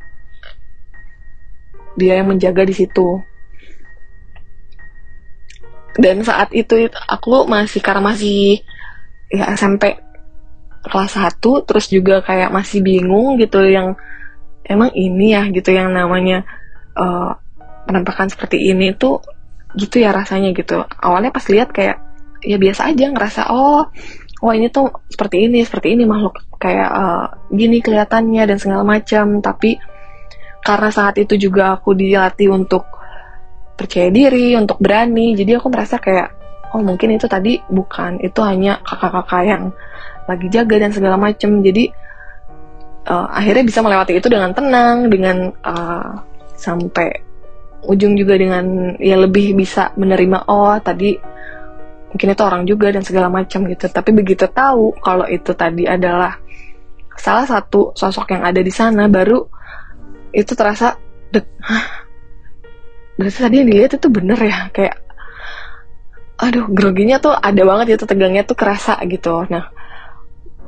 dia 2.00 2.16
yang 2.24 2.32
menjaga 2.32 2.64
di 2.64 2.76
situ 2.78 3.20
dan 5.98 6.22
saat 6.22 6.54
itu 6.54 6.88
aku 7.10 7.50
masih 7.50 7.82
karena 7.82 8.14
masih 8.14 8.62
ya 9.34 9.50
SMP 9.58 9.98
kelas 10.88 11.20
1 11.20 11.42
terus 11.68 11.92
juga 11.92 12.24
kayak 12.24 12.54
masih 12.54 12.80
bingung 12.80 13.36
gitu 13.42 13.60
yang 13.66 13.98
emang 14.64 14.94
ini 14.94 15.36
ya 15.36 15.44
gitu 15.52 15.74
yang 15.74 15.92
namanya 15.92 16.48
uh, 16.96 17.36
penampakan 17.90 18.32
seperti 18.32 18.72
ini 18.72 18.96
tuh 18.96 19.20
gitu 19.76 20.00
ya 20.00 20.16
rasanya 20.16 20.56
gitu. 20.56 20.86
Awalnya 21.02 21.34
pas 21.34 21.46
lihat 21.50 21.74
kayak 21.76 22.00
ya 22.46 22.56
biasa 22.62 22.94
aja 22.94 23.06
ngerasa 23.10 23.42
oh 23.50 23.90
oh 24.38 24.52
ini 24.54 24.70
tuh 24.70 24.94
seperti 25.10 25.50
ini 25.50 25.66
seperti 25.66 25.98
ini 25.98 26.06
makhluk 26.06 26.40
kayak 26.62 26.90
uh, 26.94 27.26
gini 27.52 27.82
kelihatannya 27.84 28.44
dan 28.48 28.58
segala 28.62 28.84
macam. 28.86 29.44
Tapi 29.44 29.76
karena 30.64 30.90
saat 30.92 31.16
itu 31.20 31.36
juga 31.40 31.80
aku 31.80 31.96
dilatih 31.96 32.52
untuk 32.52 32.97
percaya 33.78 34.10
diri 34.10 34.58
untuk 34.58 34.82
berani. 34.82 35.38
Jadi 35.38 35.54
aku 35.54 35.70
merasa 35.70 36.02
kayak 36.02 36.34
oh 36.74 36.82
mungkin 36.84 37.16
itu 37.16 37.30
tadi 37.30 37.62
bukan 37.70 38.20
itu 38.20 38.42
hanya 38.44 38.82
kakak-kakak 38.84 39.44
yang 39.46 39.64
lagi 40.26 40.48
jaga 40.50 40.76
dan 40.82 40.92
segala 40.92 41.16
macem. 41.16 41.62
Jadi 41.62 41.88
uh, 43.08 43.28
akhirnya 43.30 43.64
bisa 43.64 43.80
melewati 43.86 44.18
itu 44.18 44.28
dengan 44.28 44.52
tenang 44.52 45.08
dengan 45.08 45.54
uh, 45.62 46.26
sampai 46.58 47.24
ujung 47.86 48.18
juga 48.18 48.36
dengan 48.36 48.98
ya 48.98 49.16
lebih 49.16 49.54
bisa 49.54 49.94
menerima 49.96 50.50
oh 50.50 50.76
tadi 50.82 51.14
mungkin 52.12 52.34
itu 52.34 52.44
orang 52.44 52.66
juga 52.66 52.90
dan 52.90 53.06
segala 53.06 53.30
macam 53.30 53.70
gitu. 53.70 53.86
Tapi 53.88 54.10
begitu 54.12 54.50
tahu 54.50 54.98
kalau 55.00 55.30
itu 55.30 55.54
tadi 55.54 55.86
adalah 55.86 56.36
salah 57.14 57.46
satu 57.46 57.94
sosok 57.94 58.34
yang 58.34 58.44
ada 58.46 58.62
di 58.62 58.74
sana 58.74 59.06
baru 59.06 59.42
itu 60.34 60.54
terasa 60.54 60.98
dek 61.34 61.46
hah 61.66 62.07
berarti 63.18 63.40
tadi 63.42 63.56
yang 63.60 63.68
dilihat 63.68 63.92
itu 63.98 64.08
bener 64.14 64.40
ya 64.40 64.70
kayak 64.70 64.96
aduh 66.38 66.70
groginya 66.70 67.18
tuh 67.18 67.34
ada 67.34 67.62
banget 67.66 67.98
itu 67.98 68.06
tegangnya 68.06 68.46
tuh 68.46 68.54
kerasa 68.54 68.94
gitu. 69.10 69.50
Nah 69.50 69.74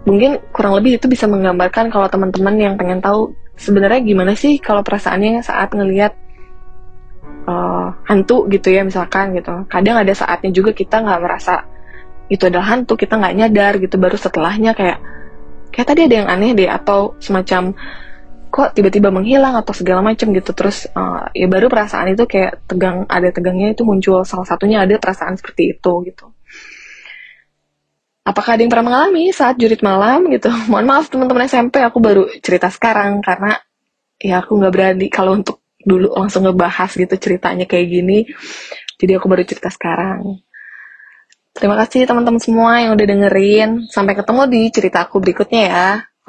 mungkin 0.10 0.42
kurang 0.50 0.82
lebih 0.82 0.98
itu 0.98 1.06
bisa 1.06 1.30
menggambarkan 1.30 1.94
kalau 1.94 2.10
teman-teman 2.10 2.56
yang 2.58 2.74
pengen 2.74 3.00
tahu 3.06 3.38
sebenarnya 3.54 4.02
gimana 4.02 4.34
sih 4.34 4.58
kalau 4.58 4.82
perasaannya 4.82 5.46
saat 5.46 5.70
ngelihat 5.78 6.18
uh, 7.46 7.94
hantu 8.10 8.50
gitu 8.50 8.74
ya 8.74 8.82
misalkan 8.82 9.38
gitu. 9.38 9.70
Kadang 9.70 10.02
ada 10.02 10.14
saatnya 10.18 10.50
juga 10.50 10.74
kita 10.74 11.06
nggak 11.06 11.22
merasa 11.22 11.70
itu 12.34 12.50
adalah 12.50 12.74
hantu 12.74 12.98
kita 12.98 13.22
nggak 13.22 13.36
nyadar 13.38 13.74
gitu. 13.78 14.02
Baru 14.02 14.18
setelahnya 14.18 14.74
kayak 14.74 14.98
kayak 15.70 15.86
tadi 15.86 16.02
ada 16.10 16.16
yang 16.26 16.30
aneh 16.34 16.58
deh 16.58 16.66
atau 16.66 17.14
semacam 17.22 17.78
kok 18.50 18.74
tiba-tiba 18.74 19.14
menghilang 19.14 19.56
atau 19.56 19.72
segala 19.72 20.02
macam 20.02 20.34
gitu. 20.34 20.52
Terus 20.52 20.90
uh, 20.92 21.30
ya 21.32 21.46
baru 21.46 21.70
perasaan 21.70 22.18
itu 22.18 22.26
kayak 22.26 22.66
tegang 22.66 23.06
ada 23.06 23.30
tegangnya 23.30 23.78
itu 23.78 23.86
muncul. 23.86 24.26
Salah 24.26 24.46
satunya 24.50 24.84
ada 24.84 24.98
perasaan 24.98 25.38
seperti 25.38 25.78
itu 25.78 25.94
gitu. 26.10 26.34
Apakah 28.26 28.58
ada 28.58 28.62
yang 28.62 28.70
pernah 28.74 28.86
mengalami 28.94 29.32
saat 29.32 29.56
jurit 29.56 29.80
malam 29.86 30.28
gitu? 30.34 30.50
Mohon 30.70 30.86
maaf 30.90 31.06
teman-teman 31.08 31.46
SMP 31.48 31.80
aku 31.80 31.98
baru 32.02 32.28
cerita 32.42 32.68
sekarang 32.74 33.22
karena 33.22 33.62
ya 34.20 34.44
aku 34.44 34.60
nggak 34.60 34.74
berani 34.74 35.08
kalau 35.08 35.40
untuk 35.40 35.64
dulu 35.80 36.12
langsung 36.12 36.44
ngebahas 36.44 36.92
gitu 36.92 37.16
ceritanya 37.16 37.70
kayak 37.70 37.88
gini. 37.88 38.28
Jadi 39.00 39.16
aku 39.16 39.32
baru 39.32 39.48
cerita 39.48 39.72
sekarang. 39.72 40.44
Terima 41.56 41.80
kasih 41.80 42.04
teman-teman 42.04 42.42
semua 42.42 42.84
yang 42.84 42.98
udah 42.98 43.08
dengerin. 43.08 43.70
Sampai 43.88 44.18
ketemu 44.18 44.42
di 44.50 44.62
cerita 44.74 45.08
aku 45.08 45.22
berikutnya 45.24 45.62
ya 45.66 46.09